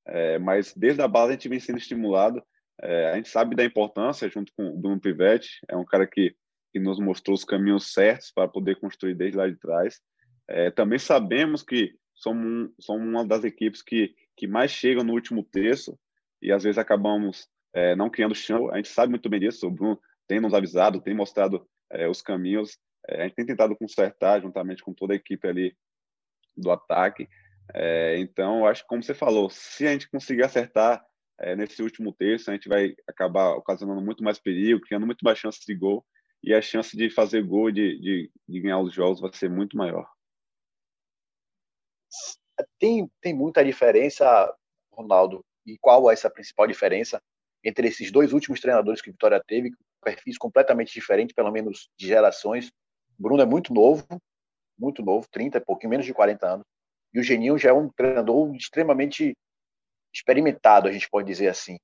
é, 0.07 0.38
mas 0.38 0.75
desde 0.75 1.03
a 1.03 1.09
base 1.09 1.31
a 1.31 1.33
gente 1.33 1.49
vem 1.49 1.61
sendo 1.61 1.79
estimulado. 1.79 2.42
É, 2.81 3.11
a 3.11 3.16
gente 3.16 3.29
sabe 3.29 3.55
da 3.55 3.64
importância, 3.64 4.29
junto 4.29 4.53
com 4.57 4.71
o 4.71 4.77
Bruno 4.77 5.01
Pivetti, 5.01 5.61
é 5.68 5.77
um 5.77 5.85
cara 5.85 6.07
que, 6.07 6.35
que 6.73 6.81
nos 6.81 6.99
mostrou 6.99 7.35
os 7.35 7.45
caminhos 7.45 7.92
certos 7.92 8.33
para 8.33 8.49
poder 8.49 8.81
construir 8.81 9.14
desde 9.14 9.37
lá 9.37 9.49
de 9.49 9.57
trás. 9.57 10.01
É, 10.49 10.71
também 10.71 10.99
sabemos 10.99 11.62
que 11.62 11.95
somos, 12.14 12.71
somos 12.81 13.07
uma 13.07 13.25
das 13.25 13.45
equipes 13.45 13.83
que, 13.83 14.14
que 14.37 14.47
mais 14.47 14.71
chegam 14.71 15.05
no 15.05 15.12
último 15.12 15.42
terço 15.42 15.99
e 16.40 16.51
às 16.51 16.64
vezes 16.64 16.79
acabamos 16.79 17.49
é, 17.75 17.95
não 17.95 18.11
criando 18.11 18.35
chão. 18.35 18.71
A 18.71 18.77
gente 18.77 18.88
sabe 18.88 19.11
muito 19.11 19.29
bem 19.29 19.40
disso, 19.40 19.66
o 19.66 19.71
Bruno 19.71 20.01
tem 20.27 20.40
nos 20.40 20.55
avisado, 20.55 21.01
tem 21.01 21.14
mostrado 21.14 21.66
é, 21.90 22.09
os 22.09 22.23
caminhos. 22.23 22.79
É, 23.09 23.23
a 23.23 23.25
gente 23.25 23.35
tem 23.35 23.47
tentado 23.47 23.77
consertar 23.77 24.40
juntamente 24.40 24.83
com 24.83 24.92
toda 24.92 25.12
a 25.12 25.16
equipe 25.16 25.47
ali 25.47 25.77
do 26.57 26.71
ataque. 26.71 27.29
É, 27.75 28.18
então, 28.18 28.66
acho 28.66 28.83
que, 28.83 28.88
como 28.88 29.03
você 29.03 29.14
falou, 29.14 29.49
se 29.51 29.87
a 29.87 29.92
gente 29.92 30.11
conseguir 30.11 30.42
acertar 30.42 31.05
é, 31.38 31.57
nesse 31.57 31.83
último 31.83 32.12
terço, 32.12 32.51
a 32.51 32.55
gente 32.55 32.68
vai 32.68 32.95
acabar 33.09 33.55
ocasionando 33.55 34.03
muito 34.03 34.23
mais 34.23 34.38
perigo, 34.38 34.81
criando 34.81 35.07
muito 35.07 35.25
mais 35.25 35.38
chance 35.38 35.61
de 35.66 35.75
gol, 35.75 36.05
e 36.42 36.53
a 36.53 36.61
chance 36.61 36.97
de 36.97 37.09
fazer 37.09 37.42
gol 37.42 37.71
de, 37.71 37.99
de, 38.01 38.31
de 38.49 38.61
ganhar 38.61 38.81
os 38.81 38.92
jogos 38.92 39.21
vai 39.21 39.33
ser 39.33 39.49
muito 39.49 39.77
maior. 39.77 40.07
Tem, 42.79 43.11
tem 43.20 43.35
muita 43.35 43.64
diferença, 43.64 44.55
Ronaldo, 44.92 45.44
e 45.66 45.79
qual 45.79 46.11
é 46.11 46.14
essa 46.14 46.31
principal 46.31 46.66
diferença 46.66 47.20
entre 47.64 47.88
esses 47.88 48.11
dois 48.11 48.33
últimos 48.33 48.61
treinadores 48.61 49.01
que 49.01 49.11
o 49.11 49.12
Vitória 49.12 49.42
teve, 49.46 49.72
perfis 50.03 50.37
completamente 50.37 50.92
diferentes, 50.92 51.35
pelo 51.35 51.53
menos 51.53 51.88
de 51.96 52.07
gerações. 52.07 52.72
Bruno 53.18 53.42
é 53.42 53.46
muito 53.46 53.72
novo, 53.72 54.05
muito 54.79 55.03
novo, 55.03 55.27
30, 55.31 55.61
pouquinho 55.61 55.90
menos 55.90 56.07
de 56.07 56.12
40 56.12 56.46
anos. 56.46 56.66
E 57.14 57.20
o 57.20 57.22
Geninho 57.22 57.59
já 57.59 57.70
é 57.70 57.72
um 57.72 57.88
treinador 57.88 58.55
extremamente 58.55 59.37
experimentado, 60.12 60.88
a 60.88 60.92
gente 60.92 61.09
pode 61.09 61.27
dizer 61.27 61.48
assim. 61.48 61.79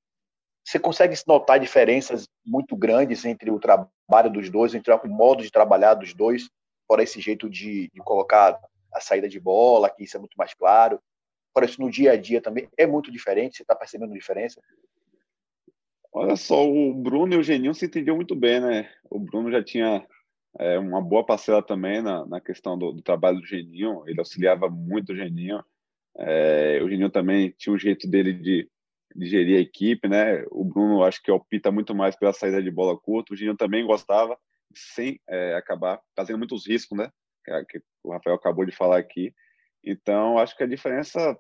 Você 0.67 0.79
consegue 0.79 1.15
notar 1.27 1.61
diferenças 1.61 2.27
muito 2.45 2.77
grandes 2.77 3.25
entre 3.25 3.51
o 3.51 3.59
trabalho 3.59 4.31
dos 4.31 4.51
dois, 4.51 4.75
entre 4.75 4.93
o 4.93 5.09
modo 5.09 5.43
de 5.43 5.51
trabalhar 5.51 5.95
dos 5.95 6.13
dois, 6.13 6.49
fora 6.87 7.03
esse 7.03 7.21
jeito 7.21 7.49
de, 7.49 7.89
de 7.89 8.01
colocar 8.01 8.59
a 8.99 9.01
saída 9.01 9.29
de 9.29 9.41
bola, 9.41 9.91
que 9.91 10.05
isso 10.05 10.17
é 10.17 10.21
muito 10.21 10.37
mais 10.37 10.55
claro. 10.55 11.01
Fora 11.53 11.67
isso 11.67 11.81
no 11.81 11.91
dia 11.91 12.13
a 12.13 12.17
dia 12.17 12.41
também 12.41 12.69
é 12.77 12.87
muito 12.87 13.11
diferente. 13.11 13.57
Você 13.57 13.63
está 13.63 13.75
percebendo 13.75 14.13
diferença? 14.13 14.61
Olha 16.13 16.37
só, 16.37 16.69
o 16.69 16.95
Bruno 16.95 17.35
e 17.35 17.37
o 17.37 17.43
Geninho 17.43 17.75
se 17.75 17.87
entendiam 17.87 18.17
muito 18.17 18.35
bem, 18.35 18.61
né? 18.61 18.91
O 19.11 19.19
Bruno 19.19 19.51
já 19.51 19.63
tinha 19.63 20.07
é, 20.59 20.79
uma 20.79 21.01
boa 21.01 21.25
parcela 21.25 21.63
também 21.63 22.03
na, 22.03 22.27
na 22.27 22.41
questão 22.41 22.79
do, 22.79 22.93
do, 22.93 23.03
trabalho 23.03 23.41
do 23.41 23.47
Geninho, 23.47 24.03
ele 24.07 24.19
auxiliava 24.19 24.69
muito 24.69 25.13
o 25.13 25.17
Geninho. 25.17 25.63
É, 26.19 26.81
o 26.83 26.89
Geninho 26.89 27.11
também 27.11 27.55
tinha 27.57 27.75
um 27.75 27.79
jeito 27.79 28.09
dele 28.09 28.33
de, 28.33 28.69
de 29.15 29.27
gerir 29.27 29.59
a 29.59 29.61
equipe, 29.61 30.09
né? 30.09 30.45
O 30.51 30.65
Bruno 30.65 31.05
acho 31.05 31.23
que 31.23 31.31
opta 31.31 31.71
muito 31.71 31.95
mais 31.95 32.17
pela 32.17 32.33
saída 32.33 32.63
de 32.63 32.71
bola 32.71 32.99
curta, 32.99 33.33
o 33.33 33.37
Geninho 33.37 33.57
também 33.57 33.87
gostava, 33.87 34.37
sem 34.75 35.21
é, 35.29 35.55
acabar 35.55 36.01
fazendo 36.17 36.39
muitos 36.39 36.67
riscos, 36.67 36.97
né? 36.99 37.11
O 38.03 38.13
Rafael 38.13 38.37
acabou 38.37 38.65
de 38.65 38.73
falar 38.73 38.99
aqui. 38.99 39.35
Então, 39.85 40.39
acho 40.39 40.57
que 40.57 40.63
a 40.63 40.69
diferença 40.69 41.39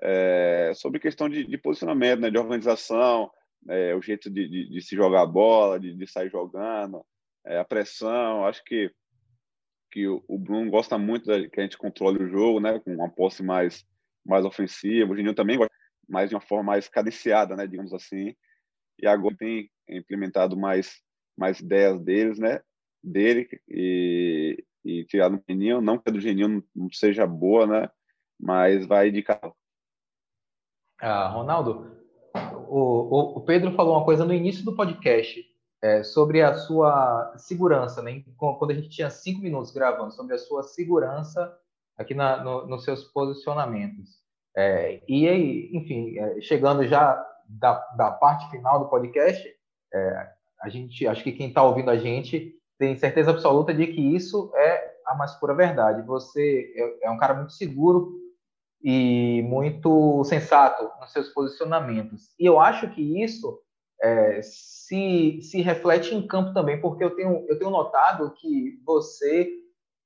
é 0.00 0.72
sobre 0.74 1.00
questão 1.00 1.28
de, 1.28 1.44
de 1.44 1.58
posicionamento, 1.58 2.20
né? 2.20 2.30
De 2.30 2.38
organização, 2.38 3.30
é, 3.68 3.94
o 3.94 4.02
jeito 4.02 4.28
de, 4.30 4.48
de, 4.48 4.68
de, 4.70 4.82
se 4.82 4.96
jogar 4.96 5.22
a 5.22 5.26
bola, 5.26 5.78
de, 5.78 5.94
de 5.94 6.06
sair 6.06 6.30
jogando, 6.30 7.04
é, 7.46 7.58
a 7.58 7.64
pressão. 7.64 8.44
Acho 8.44 8.62
que, 8.64 8.90
que 9.90 10.06
o, 10.08 10.38
Bruno 10.38 10.70
gosta 10.70 10.98
muito 10.98 11.26
que 11.50 11.60
a 11.60 11.62
gente 11.62 11.78
controle 11.78 12.22
o 12.22 12.28
jogo, 12.28 12.60
né, 12.60 12.78
com 12.80 12.94
uma 12.94 13.10
posse 13.10 13.42
mais, 13.42 13.84
mais 14.24 14.44
ofensiva. 14.44 15.12
O 15.12 15.16
Geninho 15.16 15.34
também 15.34 15.56
gosta, 15.56 15.72
mas 16.08 16.30
de 16.30 16.34
uma 16.34 16.40
forma 16.40 16.64
mais 16.64 16.88
cadenciada, 16.88 17.56
né, 17.56 17.66
digamos 17.66 17.92
assim. 17.94 18.34
E 18.98 19.06
agora 19.06 19.36
tem 19.36 19.70
implementado 19.88 20.56
mais, 20.56 21.00
mais 21.36 21.60
ideias 21.60 22.00
deles, 22.00 22.38
né, 22.38 22.60
dele 23.02 23.48
e, 23.68 24.64
e 24.84 25.04
tirado 25.04 25.36
do 25.36 25.44
Geninho. 25.48 25.80
Não 25.80 25.98
que 25.98 26.08
a 26.08 26.12
do 26.12 26.20
Geninho 26.20 26.62
não 26.74 26.90
seja 26.92 27.26
boa, 27.26 27.66
né, 27.66 27.90
mas 28.38 28.86
vai 28.86 29.10
de 29.10 29.22
carro. 29.22 29.54
Ah, 31.00 31.28
Ronaldo, 31.28 31.96
o, 32.68 33.38
o, 33.38 33.40
Pedro 33.40 33.72
falou 33.72 33.96
uma 33.96 34.04
coisa 34.04 34.24
no 34.24 34.32
início 34.32 34.64
do 34.64 34.76
podcast 34.76 35.44
é, 35.82 36.02
sobre 36.04 36.40
a 36.40 36.54
sua 36.54 37.34
segurança, 37.36 38.00
né? 38.00 38.22
Quando 38.36 38.70
a 38.70 38.74
gente 38.74 38.88
tinha 38.88 39.10
cinco 39.10 39.42
minutos 39.42 39.72
gravando, 39.72 40.12
sobre 40.12 40.34
a 40.34 40.38
sua 40.38 40.62
segurança 40.62 41.52
aqui 41.98 42.14
na, 42.14 42.42
no, 42.42 42.66
nos 42.66 42.84
seus 42.84 43.04
posicionamentos. 43.04 44.22
É, 44.56 45.02
e 45.08 45.28
aí, 45.28 45.70
enfim, 45.72 46.18
é, 46.18 46.40
chegando 46.40 46.86
já 46.86 47.20
da, 47.48 47.74
da 47.96 48.10
parte 48.12 48.48
final 48.50 48.78
do 48.78 48.88
podcast, 48.88 49.46
é, 49.92 50.32
a 50.60 50.68
gente, 50.68 51.06
acho 51.06 51.24
que 51.24 51.32
quem 51.32 51.48
está 51.48 51.62
ouvindo 51.62 51.90
a 51.90 51.96
gente 51.96 52.54
tem 52.82 52.96
certeza 52.96 53.30
absoluta 53.30 53.72
de 53.72 53.86
que 53.86 54.00
isso 54.00 54.50
é 54.56 54.94
a 55.06 55.14
mais 55.14 55.30
pura 55.34 55.54
verdade. 55.54 56.04
Você 56.04 56.72
é, 56.74 57.06
é 57.06 57.10
um 57.12 57.16
cara 57.16 57.32
muito 57.32 57.52
seguro 57.52 58.12
e 58.82 59.40
muito 59.44 60.24
sensato 60.24 60.90
nos 61.00 61.12
seus 61.12 61.28
posicionamentos. 61.28 62.34
E 62.40 62.44
eu 62.44 62.58
acho 62.58 62.90
que 62.90 63.22
isso 63.22 63.56
é, 64.02 64.40
se, 64.42 65.38
se 65.42 65.62
reflete 65.62 66.12
em 66.12 66.26
campo 66.26 66.52
também, 66.52 66.80
porque 66.80 67.04
eu 67.04 67.14
tenho, 67.14 67.46
eu 67.48 67.56
tenho 67.56 67.70
notado 67.70 68.32
que 68.32 68.80
você 68.84 69.48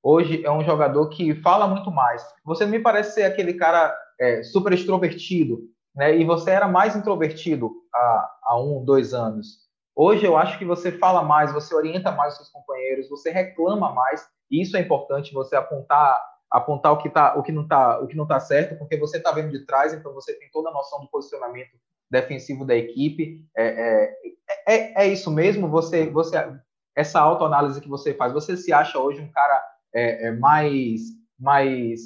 hoje 0.02 0.44
é 0.44 0.52
um 0.52 0.62
jogador 0.62 1.08
que 1.08 1.34
fala 1.36 1.66
muito 1.66 1.90
mais. 1.90 2.22
Você 2.44 2.66
me 2.66 2.78
parece 2.78 3.14
ser 3.14 3.22
aquele 3.22 3.54
cara 3.54 3.96
é, 4.20 4.42
super 4.42 4.74
extrovertido, 4.74 5.62
né? 5.94 6.14
E 6.14 6.26
você 6.26 6.50
era 6.50 6.68
mais 6.68 6.94
introvertido 6.94 7.72
há, 7.94 8.30
há 8.42 8.60
um, 8.60 8.84
dois 8.84 9.14
anos. 9.14 9.65
Hoje 9.96 10.26
eu 10.26 10.37
acho 10.37 10.59
que 10.59 10.64
você 10.64 10.92
fala 10.92 11.22
mais, 11.22 11.52
você 11.52 11.74
orienta 11.74 12.12
mais 12.12 12.35
os 12.35 12.38
seus 12.38 12.50
companheiros, 12.50 13.09
você 13.09 13.30
reclama 13.30 13.92
mais. 13.94 14.28
E 14.50 14.61
isso 14.61 14.76
é 14.76 14.80
importante, 14.80 15.32
você 15.32 15.56
apontar 15.56 16.20
apontar 16.50 16.92
o 16.92 16.98
que 16.98 17.11
tá, 17.11 17.37
o 17.37 17.42
que 17.42 17.52
não 17.52 17.66
tá, 17.66 18.00
o 18.00 18.06
que 18.06 18.16
não 18.16 18.26
tá 18.26 18.38
certo, 18.38 18.78
porque 18.78 18.96
você 18.96 19.18
está 19.18 19.32
vendo 19.32 19.50
de 19.50 19.66
trás, 19.66 19.92
então 19.92 20.12
você 20.14 20.32
tem 20.38 20.48
toda 20.50 20.70
a 20.70 20.72
noção 20.72 21.00
do 21.00 21.09
posicionamento 21.09 21.76
defensivo 22.11 22.64
da 22.64 22.74
equipe. 22.76 23.44
É, 23.56 23.66
é, 23.66 24.74
é, 24.74 25.04
é 25.04 25.09
isso 25.09 25.30
mesmo? 25.30 25.68
Você, 25.68 26.09
você, 26.09 26.37
essa 26.94 27.20
autoanálise 27.20 27.80
que 27.80 27.88
você 27.88 28.14
faz, 28.14 28.32
você 28.32 28.56
se 28.56 28.72
acha 28.72 28.98
hoje 28.98 29.20
um 29.20 29.30
cara 29.30 29.64
é, 29.92 30.28
é 30.28 30.30
mais, 30.32 31.00
mais 31.38 32.00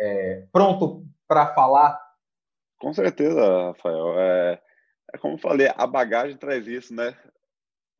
é, 0.00 0.46
pronto 0.50 1.04
para 1.28 1.54
falar? 1.54 2.00
Com 2.80 2.92
certeza, 2.92 3.40
Rafael. 3.68 4.18
É, 4.18 4.60
é 5.12 5.18
como 5.18 5.34
eu 5.34 5.38
falei, 5.38 5.70
a 5.76 5.86
bagagem 5.86 6.36
traz 6.36 6.66
isso, 6.66 6.94
né? 6.94 7.14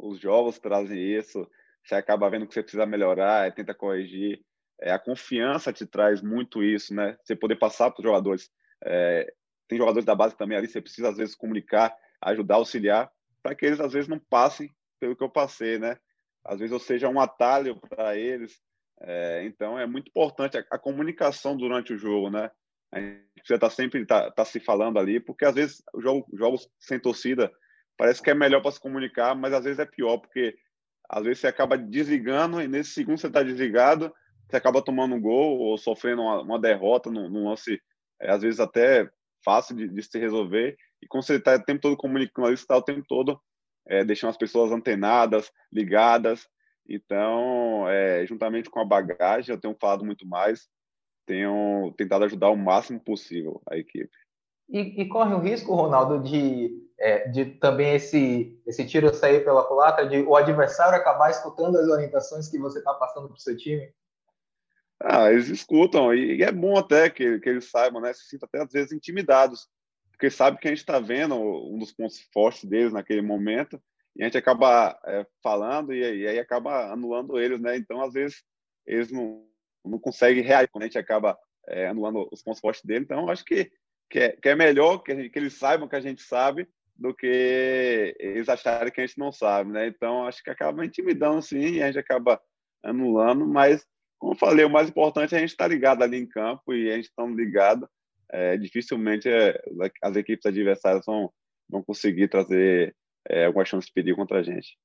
Os 0.03 0.19
jogos 0.19 0.59
trazem 0.59 0.99
isso. 0.99 1.49
Você 1.85 1.95
acaba 1.95 2.29
vendo 2.29 2.47
que 2.47 2.53
você 2.53 2.63
precisa 2.63 2.85
melhorar, 2.85 3.55
tenta 3.55 3.73
corrigir. 3.73 4.45
É, 4.81 4.91
a 4.91 4.99
confiança 4.99 5.73
te 5.73 5.87
traz 5.87 6.21
muito 6.21 6.61
isso, 6.61 6.93
né? 6.93 7.17
Você 7.23 7.37
poder 7.37 7.57
passar 7.57 7.91
para 7.93 8.01
os 8.01 8.05
jogadores. 8.05 8.51
É, 8.85 9.33
tem 9.69 9.79
jogadores 9.79 10.05
da 10.05 10.15
base 10.15 10.37
também 10.37 10.59
ali, 10.59 10.67
você 10.67 10.81
precisa 10.81 11.09
às 11.09 11.17
vezes 11.17 11.37
comunicar, 11.37 11.97
ajudar, 12.21 12.57
auxiliar, 12.57 13.11
para 13.43 13.55
que 13.55 13.65
eles 13.65 13.79
às 13.79 13.93
vezes 13.93 14.09
não 14.09 14.19
passem 14.19 14.69
pelo 14.99 15.15
que 15.15 15.23
eu 15.23 15.31
passei, 15.31 15.79
né? 15.79 15.97
Às 16.45 16.59
vezes 16.59 16.73
eu 16.73 16.81
seja 16.81 17.09
um 17.09 17.21
atalho 17.21 17.77
para 17.77 18.17
eles. 18.17 18.61
É, 19.01 19.45
então 19.45 19.79
é 19.79 19.87
muito 19.87 20.09
importante 20.09 20.59
a, 20.59 20.65
a, 20.71 20.79
comunicação 20.79 21.57
durante 21.57 21.93
o 21.93 21.99
jogo, 21.99 22.29
né? 22.29 22.51
A 22.91 23.01
gente 23.01 23.23
precisa 23.37 23.55
estar 23.55 23.69
tá 23.69 23.71
sempre 23.71 24.05
tá, 24.05 24.31
tá 24.33 24.45
se 24.45 24.59
falando 24.59 24.99
ali, 24.99 25.21
porque 25.21 25.45
às 25.45 25.55
vezes 25.55 25.83
jogo, 26.01 26.27
jogos 26.33 26.69
sem 26.81 26.99
torcida 26.99 27.53
parece 27.97 28.23
que 28.23 28.31
é 28.31 28.35
melhor 28.35 28.61
para 28.61 28.73
se 28.73 28.81
comunicar, 28.81 29.35
mas 29.35 29.53
às 29.53 29.65
vezes 29.65 29.79
é 29.79 29.87
pior, 29.87 30.19
porque 30.19 30.57
às 31.09 31.25
vezes 31.25 31.41
você 31.41 31.47
acaba 31.47 31.77
desligando 31.77 32.61
e 32.61 32.69
nesse 32.69 32.91
segundo 32.91 33.19
você 33.19 33.27
está 33.27 33.43
desligado, 33.43 34.13
você 34.49 34.57
acaba 34.57 34.83
tomando 34.83 35.15
um 35.15 35.21
gol 35.21 35.59
ou 35.59 35.79
sofrendo 35.79 36.23
uma, 36.23 36.43
uma 36.43 36.61
derrota 36.61 37.11
num, 37.11 37.29
num 37.29 37.49
lance, 37.49 37.81
é, 38.21 38.31
às 38.31 38.43
vezes 38.43 38.61
até 38.61 39.09
fácil 39.45 39.77
de, 39.77 39.89
de 39.89 40.03
se 40.03 40.19
resolver. 40.19 40.77
E 41.03 41.07
quando 41.07 41.25
você 41.25 41.37
está 41.37 41.55
o 41.55 41.63
tempo 41.63 41.81
todo 41.81 41.97
comunicando 41.97 42.49
ali, 42.49 42.57
você 42.57 42.63
está 42.63 42.77
o 42.77 42.83
tempo 42.83 43.05
todo 43.07 43.41
é, 43.87 44.05
deixando 44.05 44.31
as 44.31 44.37
pessoas 44.37 44.71
antenadas, 44.71 45.51
ligadas. 45.73 46.49
Então, 46.89 47.89
é, 47.89 48.27
juntamente 48.27 48.71
com 48.71 48.81
a 48.81 48.85
bagagem, 48.85 49.55
eu 49.55 49.61
tenho 49.61 49.77
falado 49.81 50.05
muito 50.05 50.27
mais, 50.27 50.69
tenho 51.27 51.93
tentado 51.97 52.25
ajudar 52.25 52.51
o 52.51 52.57
máximo 52.57 53.01
possível 53.01 53.63
a 53.71 53.77
equipe. 53.77 54.11
E, 54.69 55.03
e 55.03 55.09
corre 55.09 55.35
o 55.35 55.39
risco, 55.39 55.75
Ronaldo, 55.75 56.23
de, 56.23 56.71
é, 56.99 57.29
de 57.29 57.45
também 57.45 57.95
esse, 57.95 58.61
esse 58.67 58.87
tiro 58.87 59.13
sair 59.13 59.45
pela 59.45 59.65
culatra, 59.65 60.09
de 60.09 60.23
o 60.23 60.35
adversário 60.35 60.97
acabar 60.97 61.31
escutando 61.31 61.77
as 61.77 61.89
orientações 61.89 62.49
que 62.49 62.59
você 62.59 62.79
está 62.79 62.95
passando 62.95 63.29
para 63.29 63.37
o 63.37 63.41
seu 63.41 63.57
time? 63.57 63.93
Ah, 65.01 65.31
eles 65.31 65.49
escutam, 65.49 66.15
e, 66.15 66.37
e 66.37 66.43
é 66.43 66.53
bom 66.53 66.79
até 66.79 67.11
que, 67.11 67.41
que 67.41 67.49
eles 67.49 67.71
saibam, 67.71 68.01
né? 68.01 68.13
Se 68.13 68.29
sintam 68.29 68.47
até 68.47 68.63
às 68.63 68.73
vezes 68.73 68.93
intimidados, 68.93 69.69
porque 70.13 70.31
sabe 70.31 70.59
que 70.59 70.69
a 70.69 70.71
gente 70.71 70.79
está 70.79 71.01
vendo 71.01 71.35
um 71.35 71.79
dos 71.79 71.93
pontos 71.93 72.21
fortes 72.33 72.65
deles 72.65 72.93
naquele 72.93 73.21
momento, 73.21 73.83
e 74.15 74.23
a 74.23 74.27
gente 74.27 74.39
acaba 74.39 74.99
é, 75.05 75.27
falando 75.43 75.93
e, 75.93 75.99
e, 75.99 76.29
aí 76.29 76.39
acaba 76.39 76.93
anulando 76.93 77.39
eles, 77.39 77.61
né? 77.61 77.77
Então, 77.77 78.03
às 78.03 78.13
vezes, 78.13 78.45
eles 78.87 79.11
não, 79.11 79.45
não 79.85 79.99
conseguem 79.99 80.43
reagir 80.43 80.69
quando 80.71 80.85
a 80.85 80.87
gente 80.87 80.99
acaba 80.99 81.39
é, 81.67 81.89
anulando 81.89 82.29
os 82.31 82.43
pontos 82.43 82.61
fortes 82.61 82.85
dele. 82.85 83.05
Então, 83.05 83.29
acho 83.29 83.45
que, 83.45 83.71
que 84.13 84.19
é, 84.19 84.29
que 84.33 84.49
é 84.51 84.55
melhor 84.55 84.99
que, 84.99 85.15
gente, 85.17 85.31
que 85.31 85.39
eles 85.39 85.55
saibam 85.55 85.89
que 85.89 85.97
a 85.97 86.01
gente 86.01 86.21
sabe 86.21 86.69
do 86.95 87.15
que 87.15 88.15
eles 88.21 88.47
acharem 88.47 88.93
que 88.93 89.01
a 89.01 89.07
gente 89.07 89.19
não 89.19 89.33
sabe, 89.33 89.73
né? 89.73 89.87
Então, 89.87 90.27
acho 90.27 90.43
que 90.45 90.51
acaba 90.51 90.85
intimidando, 90.85 91.41
sim, 91.41 91.77
e 91.77 91.83
a 91.83 91.87
gente 91.87 91.99
acaba 91.99 92.39
anulando, 92.85 93.47
mas, 93.47 93.87
como 94.19 94.37
falei, 94.37 94.67
o 94.67 94.71
mais 94.71 94.91
importante 94.91 95.35
é 95.35 95.39
a 95.39 95.41
gente 95.41 95.53
estar 95.53 95.65
tá 95.65 95.69
ligado 95.69 96.03
ali 96.03 96.19
em 96.19 96.27
campo 96.27 96.75
e 96.75 96.93
a 96.93 96.97
gente 96.97 97.07
estando 97.07 97.35
ligado, 97.35 97.89
é, 98.31 98.59
dificilmente 98.59 99.31
é, 99.31 99.59
as 100.03 100.15
equipes 100.15 100.45
adversárias 100.45 101.07
vão, 101.07 101.33
vão 101.67 101.83
conseguir 101.83 102.29
trazer 102.29 102.95
é, 103.27 103.47
alguma 103.47 103.65
chance 103.65 103.87
de 103.87 103.95
perigo 103.95 104.19
contra 104.19 104.41
a 104.41 104.43
gente. 104.43 104.77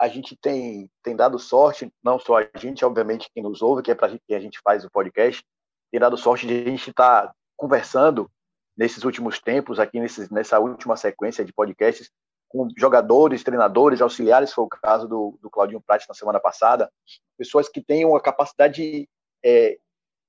A 0.00 0.08
gente 0.08 0.36
tem, 0.42 0.90
tem 1.04 1.14
dado 1.14 1.38
sorte, 1.38 1.88
não 2.02 2.18
só 2.18 2.40
a 2.40 2.50
gente, 2.58 2.84
obviamente, 2.84 3.30
quem 3.32 3.44
nos 3.44 3.62
ouve, 3.62 3.80
que 3.80 3.92
é 3.92 3.94
para 3.94 4.18
que 4.18 4.34
a 4.34 4.40
gente 4.40 4.58
faz 4.64 4.84
o 4.84 4.90
podcast, 4.90 5.40
tem 5.92 6.00
dado 6.00 6.16
sorte 6.16 6.48
de 6.48 6.54
a 6.54 6.70
gente 6.70 6.90
estar 6.90 7.28
tá 7.28 7.34
conversando 7.56 8.30
nesses 8.76 9.04
últimos 9.04 9.38
tempos, 9.38 9.78
aqui 9.78 10.00
nessa 10.30 10.58
última 10.58 10.96
sequência 10.96 11.44
de 11.44 11.52
podcasts, 11.52 12.10
com 12.48 12.68
jogadores, 12.76 13.42
treinadores, 13.42 14.00
auxiliares, 14.00 14.52
foi 14.52 14.64
o 14.64 14.68
caso 14.68 15.08
do, 15.08 15.38
do 15.42 15.50
Claudinho 15.50 15.80
Prati 15.80 16.08
na 16.08 16.14
semana 16.14 16.38
passada, 16.38 16.90
pessoas 17.36 17.68
que 17.68 17.82
têm 17.82 18.04
uma 18.04 18.20
capacidade 18.20 19.08
é, 19.44 19.76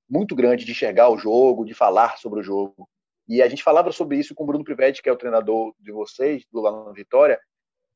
muito 0.08 0.34
grande 0.34 0.64
de 0.64 0.72
enxergar 0.72 1.08
o 1.08 1.18
jogo, 1.18 1.64
de 1.64 1.74
falar 1.74 2.18
sobre 2.18 2.40
o 2.40 2.42
jogo. 2.42 2.88
E 3.28 3.42
a 3.42 3.48
gente 3.48 3.62
falava 3.62 3.90
sobre 3.92 4.18
isso 4.18 4.34
com 4.34 4.44
o 4.44 4.46
Bruno 4.46 4.64
Privetti, 4.64 5.02
que 5.02 5.08
é 5.08 5.12
o 5.12 5.16
treinador 5.16 5.74
de 5.80 5.90
vocês, 5.90 6.44
do 6.52 6.60
Lá 6.60 6.84
na 6.84 6.92
Vitória, 6.92 7.40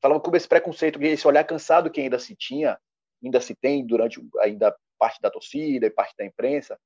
falava 0.01 0.21
sobre 0.23 0.37
esse 0.37 0.47
preconceito, 0.47 1.01
esse 1.01 1.27
olhar 1.27 1.43
cansado 1.43 1.89
que 1.89 2.01
ainda 2.01 2.19
se 2.19 2.35
tinha, 2.35 2.77
ainda 3.23 3.39
se 3.39 3.55
tem 3.55 3.85
durante 3.85 4.21
ainda 4.39 4.75
parte 4.97 5.21
da 5.21 5.29
torcida 5.29 5.85
e 5.85 5.89
parte 5.89 6.15
da 6.17 6.25
imprensa, 6.25 6.77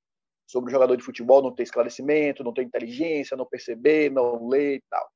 sobre 0.46 0.70
o 0.70 0.72
jogador 0.72 0.96
de 0.96 1.04
futebol 1.04 1.42
não 1.42 1.54
ter 1.54 1.64
esclarecimento, 1.64 2.44
não 2.44 2.54
ter 2.54 2.64
inteligência, 2.64 3.38
não 3.38 3.46
perceber, 3.46 4.12
não 4.12 4.48
ler 4.48 4.76
e 4.76 4.84
tal. 4.90 5.10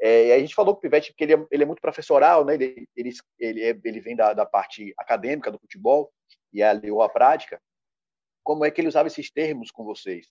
É, 0.00 0.34
a 0.34 0.38
gente 0.38 0.54
falou 0.54 0.74
com 0.74 0.78
o 0.78 0.82
Pivete 0.82 1.14
que 1.14 1.24
ele 1.24 1.34
é, 1.34 1.46
ele 1.50 1.62
é 1.62 1.66
muito 1.66 1.80
professoral, 1.80 2.44
né? 2.44 2.54
ele, 2.54 2.86
ele, 2.94 3.10
ele, 3.38 3.62
é, 3.62 3.80
ele 3.82 4.00
vem 4.00 4.14
da, 4.14 4.34
da 4.34 4.44
parte 4.44 4.92
acadêmica 4.98 5.50
do 5.50 5.58
futebol 5.58 6.12
e 6.52 6.62
aliou 6.62 7.02
a 7.02 7.08
prática. 7.08 7.60
Como 8.44 8.64
é 8.64 8.70
que 8.70 8.80
ele 8.80 8.88
usava 8.88 9.08
esses 9.08 9.30
termos 9.30 9.70
com 9.70 9.84
vocês? 9.84 10.26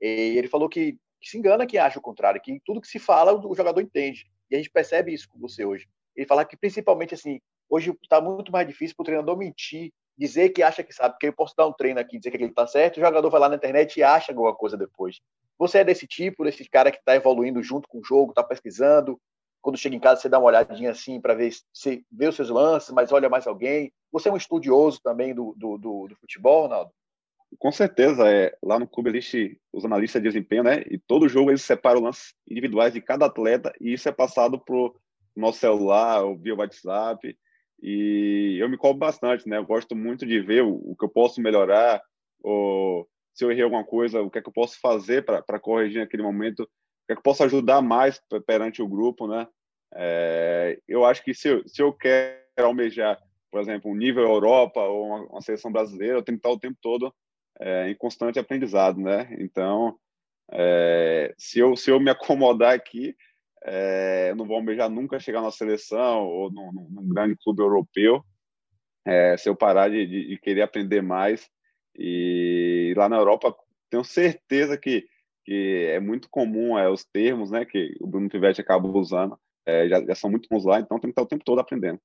E 0.00 0.38
ele 0.38 0.48
falou 0.48 0.68
que, 0.68 0.98
que 1.20 1.28
se 1.28 1.36
engana 1.36 1.66
quem 1.66 1.78
acha 1.78 1.98
o 1.98 2.02
contrário, 2.02 2.40
que 2.40 2.60
tudo 2.64 2.80
que 2.80 2.88
se 2.88 2.98
fala 2.98 3.34
o 3.34 3.54
jogador 3.54 3.80
entende. 3.80 4.26
E 4.50 4.54
a 4.54 4.58
gente 4.58 4.70
percebe 4.70 5.12
isso 5.12 5.28
com 5.28 5.38
você 5.38 5.64
hoje. 5.64 5.86
Ele 6.16 6.26
fala 6.26 6.44
que 6.44 6.56
principalmente 6.56 7.14
assim, 7.14 7.40
hoje 7.68 7.94
está 8.02 8.20
muito 8.20 8.50
mais 8.50 8.66
difícil 8.66 8.96
para 8.96 9.02
o 9.02 9.06
treinador 9.06 9.36
mentir 9.36 9.92
dizer 10.16 10.50
que 10.50 10.62
acha 10.62 10.82
que 10.82 10.92
sabe, 10.92 11.14
porque 11.14 11.28
eu 11.28 11.32
posso 11.32 11.54
dar 11.56 11.66
um 11.66 11.72
treino 11.72 12.00
aqui 12.00 12.18
dizer 12.18 12.30
que 12.30 12.36
ele 12.36 12.46
está 12.46 12.66
certo, 12.66 12.98
o 12.98 13.00
jogador 13.00 13.30
vai 13.30 13.40
lá 13.40 13.48
na 13.48 13.56
internet 13.56 13.96
e 13.96 14.02
acha 14.02 14.32
alguma 14.32 14.54
coisa 14.54 14.76
depois. 14.76 15.20
Você 15.58 15.78
é 15.78 15.84
desse 15.84 16.06
tipo, 16.06 16.44
desse 16.44 16.68
cara 16.68 16.90
que 16.90 16.98
está 16.98 17.14
evoluindo 17.14 17.62
junto 17.62 17.88
com 17.88 17.98
o 17.98 18.04
jogo, 18.04 18.30
está 18.30 18.42
pesquisando, 18.42 19.20
quando 19.60 19.78
chega 19.78 19.94
em 19.94 20.00
casa 20.00 20.20
você 20.20 20.28
dá 20.28 20.38
uma 20.38 20.48
olhadinha 20.48 20.90
assim 20.90 21.20
para 21.20 21.34
ver 21.34 21.52
se 21.72 22.04
vê 22.10 22.28
os 22.28 22.36
seus 22.36 22.48
lances, 22.48 22.90
mas 22.90 23.12
olha 23.12 23.28
mais 23.28 23.46
alguém. 23.46 23.92
Você 24.10 24.28
é 24.28 24.32
um 24.32 24.36
estudioso 24.36 25.00
também 25.02 25.34
do, 25.34 25.54
do, 25.56 25.76
do, 25.76 26.08
do 26.08 26.16
futebol, 26.16 26.62
Ronaldo? 26.62 26.90
Com 27.58 27.72
certeza, 27.72 28.30
é, 28.30 28.56
lá 28.62 28.78
no 28.78 28.86
clube 28.86 29.10
existe 29.10 29.60
os 29.72 29.84
analistas 29.84 30.22
de 30.22 30.28
desempenho, 30.28 30.62
né? 30.62 30.82
E 30.86 30.98
todo 30.98 31.28
jogo 31.28 31.50
eles 31.50 31.62
separam 31.62 32.00
lances 32.00 32.34
individuais 32.48 32.92
de 32.92 33.00
cada 33.00 33.26
atleta 33.26 33.72
e 33.80 33.92
isso 33.92 34.08
é 34.08 34.12
passado 34.12 34.58
pro 34.58 34.94
nosso 35.36 35.58
celular, 35.58 36.22
ou 36.22 36.36
via 36.36 36.54
WhatsApp. 36.54 37.36
E 37.82 38.58
eu 38.60 38.68
me 38.68 38.76
cobro 38.76 38.98
bastante, 38.98 39.48
né? 39.48 39.56
Eu 39.56 39.64
gosto 39.64 39.96
muito 39.96 40.26
de 40.26 40.40
ver 40.40 40.62
o, 40.62 40.74
o 40.74 40.96
que 40.96 41.04
eu 41.04 41.08
posso 41.08 41.40
melhorar, 41.40 42.02
ou 42.42 43.08
se 43.34 43.44
eu 43.44 43.50
errei 43.50 43.62
alguma 43.62 43.84
coisa, 43.84 44.20
o 44.20 44.30
que 44.30 44.38
é 44.38 44.42
que 44.42 44.48
eu 44.48 44.52
posso 44.52 44.78
fazer 44.80 45.24
para 45.24 45.60
corrigir 45.60 46.00
naquele 46.00 46.22
momento, 46.22 46.62
o 46.62 46.66
que 47.06 47.12
é 47.12 47.14
que 47.14 47.20
eu 47.20 47.22
posso 47.22 47.42
ajudar 47.44 47.80
mais 47.80 48.20
perante 48.46 48.82
o 48.82 48.88
grupo, 48.88 49.26
né? 49.26 49.46
É, 49.94 50.78
eu 50.86 51.04
acho 51.04 51.24
que 51.24 51.34
se 51.34 51.48
eu, 51.48 51.66
se 51.66 51.82
eu 51.82 51.92
quero 51.92 52.40
almejar, 52.58 53.18
por 53.50 53.60
exemplo, 53.60 53.90
um 53.90 53.96
nível 53.96 54.22
Europa 54.22 54.80
ou 54.80 55.06
uma, 55.06 55.22
uma 55.26 55.40
seleção 55.40 55.72
brasileira, 55.72 56.18
eu 56.18 56.22
tenho 56.22 56.38
que 56.38 56.46
estar 56.46 56.50
o 56.50 56.60
tempo 56.60 56.78
todo 56.80 57.12
é, 57.58 57.90
em 57.90 57.94
constante 57.94 58.38
aprendizado, 58.38 59.00
né? 59.00 59.34
Então, 59.38 59.96
é, 60.52 61.34
se, 61.38 61.58
eu, 61.58 61.76
se 61.76 61.90
eu 61.90 61.98
me 62.00 62.10
acomodar 62.10 62.74
aqui, 62.74 63.16
é, 63.62 64.34
não 64.34 64.46
vou 64.46 64.56
almejar 64.56 64.88
nunca 64.88 65.20
chegar 65.20 65.42
na 65.42 65.50
seleção 65.50 66.26
ou 66.26 66.50
num, 66.50 66.72
num 66.72 67.08
grande 67.08 67.36
clube 67.36 67.60
europeu 67.60 68.24
é, 69.04 69.36
se 69.36 69.48
eu 69.48 69.56
parar 69.56 69.88
de, 69.88 70.06
de, 70.06 70.28
de, 70.28 70.38
querer 70.38 70.62
aprender 70.62 71.02
mais. 71.02 71.48
E 71.96 72.94
lá 72.96 73.08
na 73.08 73.16
Europa, 73.16 73.54
tenho 73.90 74.04
certeza 74.04 74.78
que, 74.78 75.06
que 75.44 75.88
é 75.90 76.00
muito 76.00 76.28
comum 76.30 76.78
é, 76.78 76.88
os 76.88 77.04
termos 77.04 77.50
né, 77.50 77.64
que 77.64 77.96
o 78.00 78.06
Bruno 78.06 78.28
Pivetti 78.28 78.60
acaba 78.60 78.88
usando, 78.88 79.38
é, 79.66 79.88
já, 79.88 80.04
já, 80.04 80.14
são 80.14 80.30
muito 80.30 80.48
comuns 80.48 80.64
lá, 80.64 80.80
então 80.80 80.98
tem 80.98 81.08
que 81.08 81.12
estar 81.12 81.22
o 81.22 81.26
tempo 81.26 81.44
todo 81.44 81.60
aprendendo. 81.60 82.00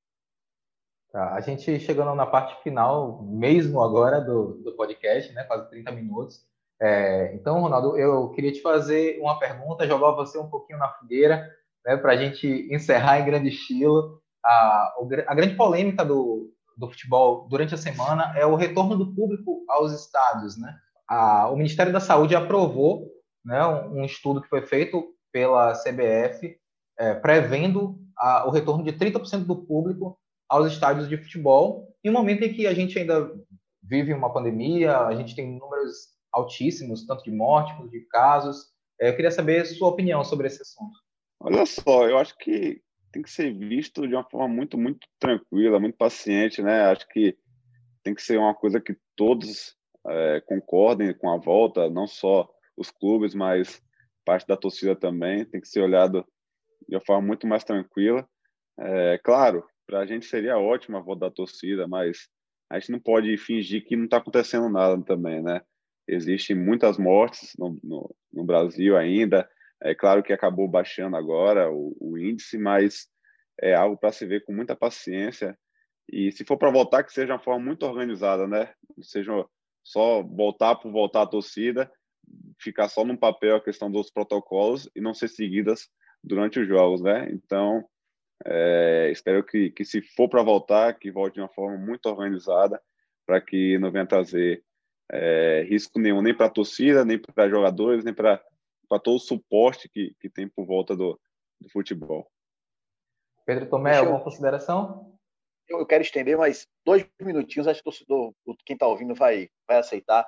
Tá, 1.12 1.34
a 1.34 1.40
gente 1.40 1.80
chegando 1.80 2.14
na 2.16 2.26
parte 2.26 2.62
final, 2.62 3.24
mesmo 3.24 3.82
agora 3.82 4.20
do, 4.20 4.56
do 4.64 4.76
podcast, 4.76 5.32
né, 5.34 5.44
quase 5.44 5.70
30 5.70 5.92
minutos. 5.92 6.46
É, 6.82 7.34
então, 7.34 7.62
Ronaldo, 7.62 7.98
eu 7.98 8.30
queria 8.32 8.52
te 8.52 8.62
fazer 8.62 9.20
uma 9.20 9.40
pergunta, 9.40 9.88
jogar 9.88 10.12
você 10.12 10.38
um 10.38 10.50
pouquinho 10.50 10.80
na 10.80 10.90
fogueira, 10.90 11.50
né, 11.86 11.96
para 11.98 12.14
a 12.14 12.18
gente 12.18 12.68
encerrar 12.72 13.20
em 13.20 13.26
grande 13.26 13.50
estilo. 13.50 14.22
A, 14.44 14.94
a 15.28 15.36
grande 15.36 15.56
polêmica 15.56 16.04
do, 16.04 16.52
do 16.78 16.90
futebol 16.90 17.48
durante 17.50 17.74
a 17.74 17.78
semana 17.78 18.34
é 18.38 18.46
o 18.46 18.56
retorno 18.56 18.98
do 18.98 19.14
público 19.14 19.64
aos 19.68 19.94
estádios. 19.94 20.58
Né? 20.58 20.76
A, 21.08 21.50
o 21.50 21.56
Ministério 21.56 21.94
da 21.94 22.00
Saúde 22.00 22.36
aprovou 22.36 23.08
né, 23.44 23.66
um, 23.66 24.00
um 24.00 24.06
estudo 24.06 24.42
que 24.42 24.50
foi 24.50 24.62
feito 24.64 25.04
pela 25.32 25.74
CBF, 25.74 26.58
é, 26.98 27.14
prevendo 27.14 27.98
a, 28.18 28.48
o 28.48 28.52
retorno 28.52 28.84
de 28.84 28.94
30% 28.94 29.46
do 29.46 29.66
público 29.66 30.18
aos 30.50 30.72
estádios 30.72 31.10
de 31.10 31.18
futebol, 31.18 31.88
em 32.04 32.10
um 32.10 32.14
momento 32.14 32.44
em 32.44 32.54
que 32.54 32.68
a 32.68 32.74
gente 32.74 32.98
ainda 32.98 33.32
vive 33.82 34.14
uma 34.14 34.32
pandemia, 34.32 35.00
a 35.00 35.16
gente 35.16 35.36
tem 35.36 35.58
números 35.58 36.15
altíssimos, 36.36 37.06
tanto 37.06 37.24
de 37.24 37.32
morte 37.32 37.76
quanto 37.76 37.90
de 37.90 38.02
casos. 38.02 38.74
É, 39.00 39.10
eu 39.10 39.16
queria 39.16 39.32
saber 39.32 39.66
sua 39.66 39.88
opinião 39.88 40.24
sobre 40.24 40.48
esse 40.48 40.62
assunto. 40.62 40.94
Olha 41.40 41.66
só, 41.66 42.08
eu 42.08 42.18
acho 42.18 42.38
que 42.38 42.82
tem 43.12 43.22
que 43.22 43.30
ser 43.30 43.54
visto 43.54 44.08
de 44.08 44.14
uma 44.14 44.30
forma 44.30 44.54
muito, 44.54 44.78
muito 44.78 45.08
tranquila, 45.18 45.80
muito 45.80 45.98
paciente, 45.98 46.62
né? 46.62 46.82
Acho 46.84 47.08
que 47.08 47.38
tem 48.04 48.14
que 48.14 48.22
ser 48.22 48.38
uma 48.38 48.54
coisa 48.54 48.80
que 48.80 48.96
todos 49.16 49.76
é, 50.08 50.42
concordem 50.46 51.14
com 51.14 51.30
a 51.30 51.38
volta, 51.38 51.90
não 51.90 52.08
só 52.08 52.48
os 52.78 52.92
clubes, 52.92 53.34
mas 53.34 53.82
parte 54.26 54.46
da 54.46 54.58
torcida 54.58 54.96
também. 54.96 55.46
Tem 55.46 55.62
que 55.62 55.68
ser 55.68 55.82
olhado 55.82 56.26
de 56.88 56.96
uma 56.96 57.06
forma 57.06 57.26
muito 57.26 57.48
mais 57.48 57.64
tranquila. 57.64 58.28
É, 58.78 59.18
claro, 59.24 59.66
para 59.88 60.00
a 60.00 60.06
gente 60.06 60.26
seria 60.26 60.58
ótimo 60.58 60.98
a 60.98 61.02
volta 61.02 61.22
da 61.22 61.32
torcida, 61.32 61.88
mas 61.88 62.28
a 62.70 62.80
gente 62.80 62.92
não 62.92 63.00
pode 63.00 63.38
fingir 63.38 63.86
que 63.86 63.96
não 63.96 64.06
está 64.06 64.18
acontecendo 64.18 64.68
nada 64.70 65.02
também, 65.04 65.42
né? 65.42 65.62
Existem 66.08 66.56
muitas 66.56 66.98
mortes 66.98 67.54
no, 67.58 67.80
no, 67.84 68.16
no, 68.32 68.44
Brasil 68.44 68.96
ainda. 68.96 69.50
É 69.82 69.96
claro 69.96 70.22
que 70.22 70.32
acabou 70.32 70.68
baixando 70.68 71.16
agora 71.16 71.72
o, 71.72 71.96
o 72.00 72.18
índice, 72.18 72.58
mas 72.58 73.08
é 73.60 73.74
algo 73.74 73.98
para 73.98 74.12
se 74.12 74.26
ver 74.26 74.44
com 74.44 74.54
muita 74.54 74.76
paciência. 74.76 75.58
E 76.12 76.32
se 76.32 76.46
for 76.46 76.58
para 76.58 76.72
voltar, 76.72 77.04
que 77.04 77.12
seja 77.12 77.34
uma 77.34 77.40
forma 77.40 77.66
muito 77.66 77.84
organizada, 77.84 78.48
né? 78.48 78.72
Não 78.96 79.04
seja 79.04 79.32
só 79.84 80.22
voltar 80.22 80.76
por 80.76 80.92
voltar 80.92 81.24
a 81.24 81.28
torcida, 81.28 81.92
ficar 82.60 82.88
só 82.88 83.04
no 83.04 83.18
papel 83.18 83.56
a 83.56 83.64
questão 83.64 83.92
dos 83.92 84.12
protocolos 84.12 84.90
e 84.96 85.02
não 85.02 85.14
ser 85.14 85.28
seguidas 85.28 85.90
durante 86.24 86.60
os 86.60 86.68
jogos, 86.68 87.02
né? 87.02 87.30
Então, 87.32 87.84
é, 88.46 89.10
espero 89.12 89.44
que, 89.44 89.72
que 89.72 89.86
se 89.86 90.02
for 90.02 90.28
para 90.28 90.44
voltar, 90.44 90.98
que 90.98 91.12
volte 91.12 91.36
de 91.36 91.42
uma 91.42 91.50
forma 91.50 91.78
muito 91.78 92.08
organizada, 92.08 92.82
para 93.26 93.42
que 93.42 93.78
não 93.80 93.92
venha 93.92 94.06
trazer 94.06 94.64
é, 95.12 95.66
risco 95.68 96.00
nenhum, 96.00 96.22
nem 96.22 96.36
para 96.36 96.48
a 96.48 96.50
torcida, 96.52 97.06
nem 97.06 97.20
para 97.20 97.50
jogadores, 97.50 98.04
nem 98.04 98.14
para 98.14 98.42
todo 99.04 99.16
o 99.16 99.20
suporte 99.20 99.90
que, 99.90 100.16
que 100.20 100.30
tem 100.30 100.48
por 100.48 100.66
volta 100.66 100.96
do, 100.96 101.20
do 101.60 101.70
futebol. 101.70 102.30
Pedro 103.46 103.70
Tomé, 103.70 103.98
alguma 103.98 104.24
consideração? 104.24 105.18
Eu, 105.68 105.80
eu, 105.80 105.86
quero 105.86 106.04
estender 106.04 106.38
mais 106.38 106.68
dois 106.84 107.08
minutinhos, 107.22 107.68
acho 107.68 107.82
que 107.82 107.90
o 107.90 107.92
torcedor, 107.92 108.34
quem 108.66 108.76
está 108.76 108.88
ouvindo 108.88 109.14
vai, 109.14 109.50
vai 109.68 109.78
aceitar. 109.78 110.28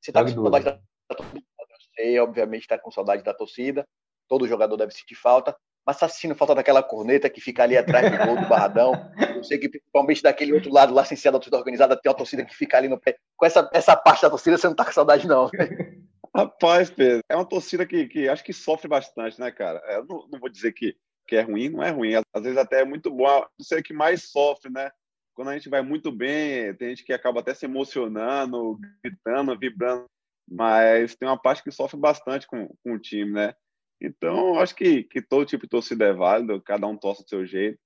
Você 0.00 0.10
está 0.10 0.22
com 0.22 0.28
saudade 0.28 0.64
da 0.64 1.16
torcida, 1.16 1.44
eu 1.58 1.76
sei, 1.94 2.18
obviamente 2.18 2.62
está 2.62 2.78
com 2.78 2.90
saudade 2.90 3.22
da 3.22 3.34
torcida, 3.34 3.86
todo 4.28 4.48
jogador 4.48 4.76
deve 4.76 4.92
sentir 4.92 5.14
falta, 5.14 5.56
está 5.92 6.08
sentindo 6.08 6.34
falta 6.34 6.54
daquela 6.54 6.82
corneta 6.82 7.28
que 7.28 7.40
fica 7.40 7.62
ali 7.62 7.76
atrás 7.76 8.10
do 8.10 8.26
gol 8.26 8.40
do 8.40 8.48
Barradão. 8.48 8.92
Eu 9.36 9.44
sei 9.44 9.58
que 9.58 9.68
principalmente 9.68 10.22
daquele 10.22 10.52
outro 10.52 10.72
lado 10.72 10.94
lá, 10.94 11.04
sem 11.04 11.16
ser 11.16 11.30
da 11.30 11.38
torcida 11.38 11.58
organizada, 11.58 12.00
tem 12.00 12.10
uma 12.10 12.16
torcida 12.16 12.44
que 12.44 12.54
fica 12.54 12.78
ali 12.78 12.88
no 12.88 12.98
pé. 12.98 13.16
Com 13.36 13.44
essa, 13.44 13.68
essa 13.72 13.94
parte 13.94 14.22
da 14.22 14.30
torcida, 14.30 14.56
você 14.56 14.66
não 14.66 14.74
tá 14.74 14.84
com 14.84 14.92
saudade, 14.92 15.26
não. 15.26 15.50
Rapaz, 16.34 16.90
Pedro, 16.90 17.20
é 17.28 17.36
uma 17.36 17.48
torcida 17.48 17.86
que, 17.86 18.08
que 18.08 18.28
acho 18.28 18.42
que 18.42 18.52
sofre 18.52 18.88
bastante, 18.88 19.38
né, 19.38 19.52
cara? 19.52 19.80
É, 19.84 19.98
eu 19.98 20.04
não, 20.04 20.26
não 20.32 20.40
vou 20.40 20.48
dizer 20.48 20.72
que, 20.72 20.96
que 21.28 21.36
é 21.36 21.42
ruim, 21.42 21.68
não 21.68 21.82
é 21.82 21.90
ruim. 21.90 22.14
Às 22.14 22.42
vezes 22.42 22.58
até 22.58 22.80
é 22.80 22.84
muito 22.84 23.10
bom. 23.10 23.40
Não 23.58 23.64
sei 23.64 23.82
que 23.82 23.92
mais 23.92 24.30
sofre, 24.30 24.70
né? 24.72 24.90
Quando 25.34 25.48
a 25.48 25.54
gente 25.54 25.68
vai 25.68 25.82
muito 25.82 26.10
bem, 26.10 26.74
tem 26.74 26.90
gente 26.90 27.04
que 27.04 27.12
acaba 27.12 27.40
até 27.40 27.54
se 27.54 27.66
emocionando, 27.66 28.78
gritando, 29.02 29.58
vibrando. 29.58 30.06
mas 30.48 31.14
tem 31.14 31.28
uma 31.28 31.40
parte 31.40 31.62
que 31.62 31.70
sofre 31.70 31.98
bastante 31.98 32.46
com, 32.46 32.68
com 32.82 32.94
o 32.94 32.98
time, 32.98 33.32
né? 33.32 33.54
Então, 34.00 34.58
acho 34.58 34.74
que, 34.74 35.04
que 35.04 35.22
todo 35.22 35.46
tipo 35.46 35.64
de 35.64 35.70
torcida 35.70 36.06
é 36.06 36.12
válido, 36.12 36.60
cada 36.60 36.86
um 36.86 36.96
torce 36.96 37.22
do 37.22 37.28
seu 37.28 37.46
jeito. 37.46 37.78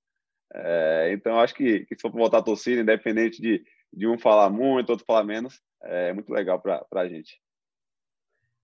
É, 0.53 1.11
então, 1.13 1.39
acho 1.39 1.53
que, 1.53 1.85
que 1.85 1.95
se 1.95 2.01
for 2.01 2.11
voltar 2.11 2.39
a 2.39 2.43
torcida, 2.43 2.81
independente 2.81 3.41
de, 3.41 3.63
de 3.93 4.07
um 4.07 4.17
falar 4.17 4.49
muito, 4.49 4.89
outro 4.89 5.05
falar 5.05 5.23
menos, 5.23 5.61
é 5.83 6.11
muito 6.11 6.31
legal 6.31 6.59
para 6.59 6.85
a 6.93 7.07
gente. 7.07 7.39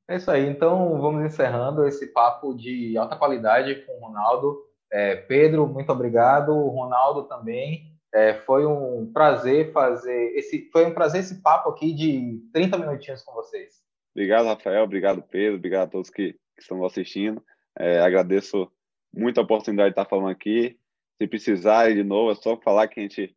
É 0.08 0.18
isso 0.18 0.30
aí. 0.30 0.48
Então, 0.48 1.00
vamos 1.00 1.26
encerrando 1.26 1.88
esse 1.88 2.08
papo 2.08 2.54
de 2.54 2.98
alta 2.98 3.16
qualidade 3.16 3.76
com 3.86 3.94
o 3.94 4.08
Ronaldo. 4.08 4.64
É, 4.92 5.16
Pedro, 5.16 5.68
muito 5.68 5.92
obrigado. 5.92 6.50
O 6.52 6.70
Ronaldo 6.70 7.24
também. 7.24 7.92
É, 8.14 8.34
foi 8.34 8.66
um 8.66 9.12
prazer 9.12 9.74
fazer 9.74 10.34
esse. 10.36 10.70
Foi 10.72 10.86
um 10.86 10.94
prazer 10.94 11.22
esse 11.22 11.42
papo 11.42 11.70
aqui 11.70 11.94
de 11.94 12.40
30 12.54 12.78
minutinhos 12.78 13.24
com 13.24 13.34
vocês. 13.34 13.84
Obrigado, 14.16 14.46
Rafael. 14.46 14.84
Obrigado, 14.84 15.22
Pedro. 15.22 15.58
Obrigado 15.58 15.88
a 15.88 15.92
todos 15.92 16.10
que, 16.10 16.38
que 16.56 16.62
estão 16.62 16.84
assistindo. 16.86 17.42
É, 17.78 18.00
agradeço 18.00 18.72
muito 19.14 19.40
a 19.40 19.44
oportunidade 19.44 19.90
de 19.90 19.92
estar 19.94 20.06
falando 20.06 20.30
aqui. 20.30 20.78
Se 21.18 21.28
precisarem 21.28 21.96
de 21.96 22.04
novo, 22.04 22.32
é 22.32 22.36
só 22.36 22.58
falar 22.58 22.88
que 22.88 23.00
a 23.00 23.04
gente 23.04 23.36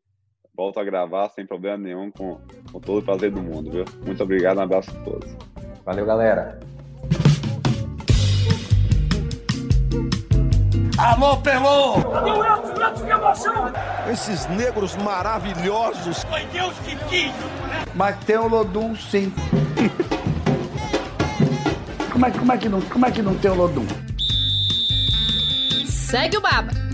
volta 0.57 0.81
a 0.81 0.85
gravar 0.85 1.29
sem 1.31 1.47
problema 1.47 1.79
nenhum, 1.79 2.11
com, 2.11 2.41
com 2.73 2.81
todo 2.81 2.99
o 2.99 3.05
prazer 3.05 3.31
do 3.31 3.41
mundo, 3.41 3.71
viu? 3.71 3.85
Muito 4.05 4.23
obrigado, 4.23 4.59
um 4.59 4.63
abraço 4.63 4.91
a 4.91 5.05
todos. 5.05 5.31
Valeu, 5.85 6.05
galera. 6.05 6.59
Alô, 10.99 11.37
Pelô! 11.37 11.99
Meu 12.25 12.45
Edson, 12.45 12.73
Edson, 12.73 13.05
que 13.07 13.13
emoção! 13.13 13.73
Esses 14.11 14.47
negros 14.49 14.97
maravilhosos. 14.97 16.25
Foi 16.25 16.45
Deus 16.47 16.77
que 16.81 16.97
quis! 17.05 17.33
Mas 17.95 18.17
tem 18.25 18.37
o 18.37 18.49
Lodum, 18.49 18.97
sim. 18.97 19.33
como, 22.19 22.27
é, 22.27 22.31
como, 22.33 22.53
é 22.53 22.59
que 22.59 22.69
não, 22.69 22.81
como 22.81 23.07
é 23.07 23.11
que 23.13 23.23
não 23.23 23.35
tem 23.37 23.51
o 23.51 23.55
Lodum? 23.55 23.87
Segue 25.87 26.37
o 26.37 26.41
Baba. 26.41 26.88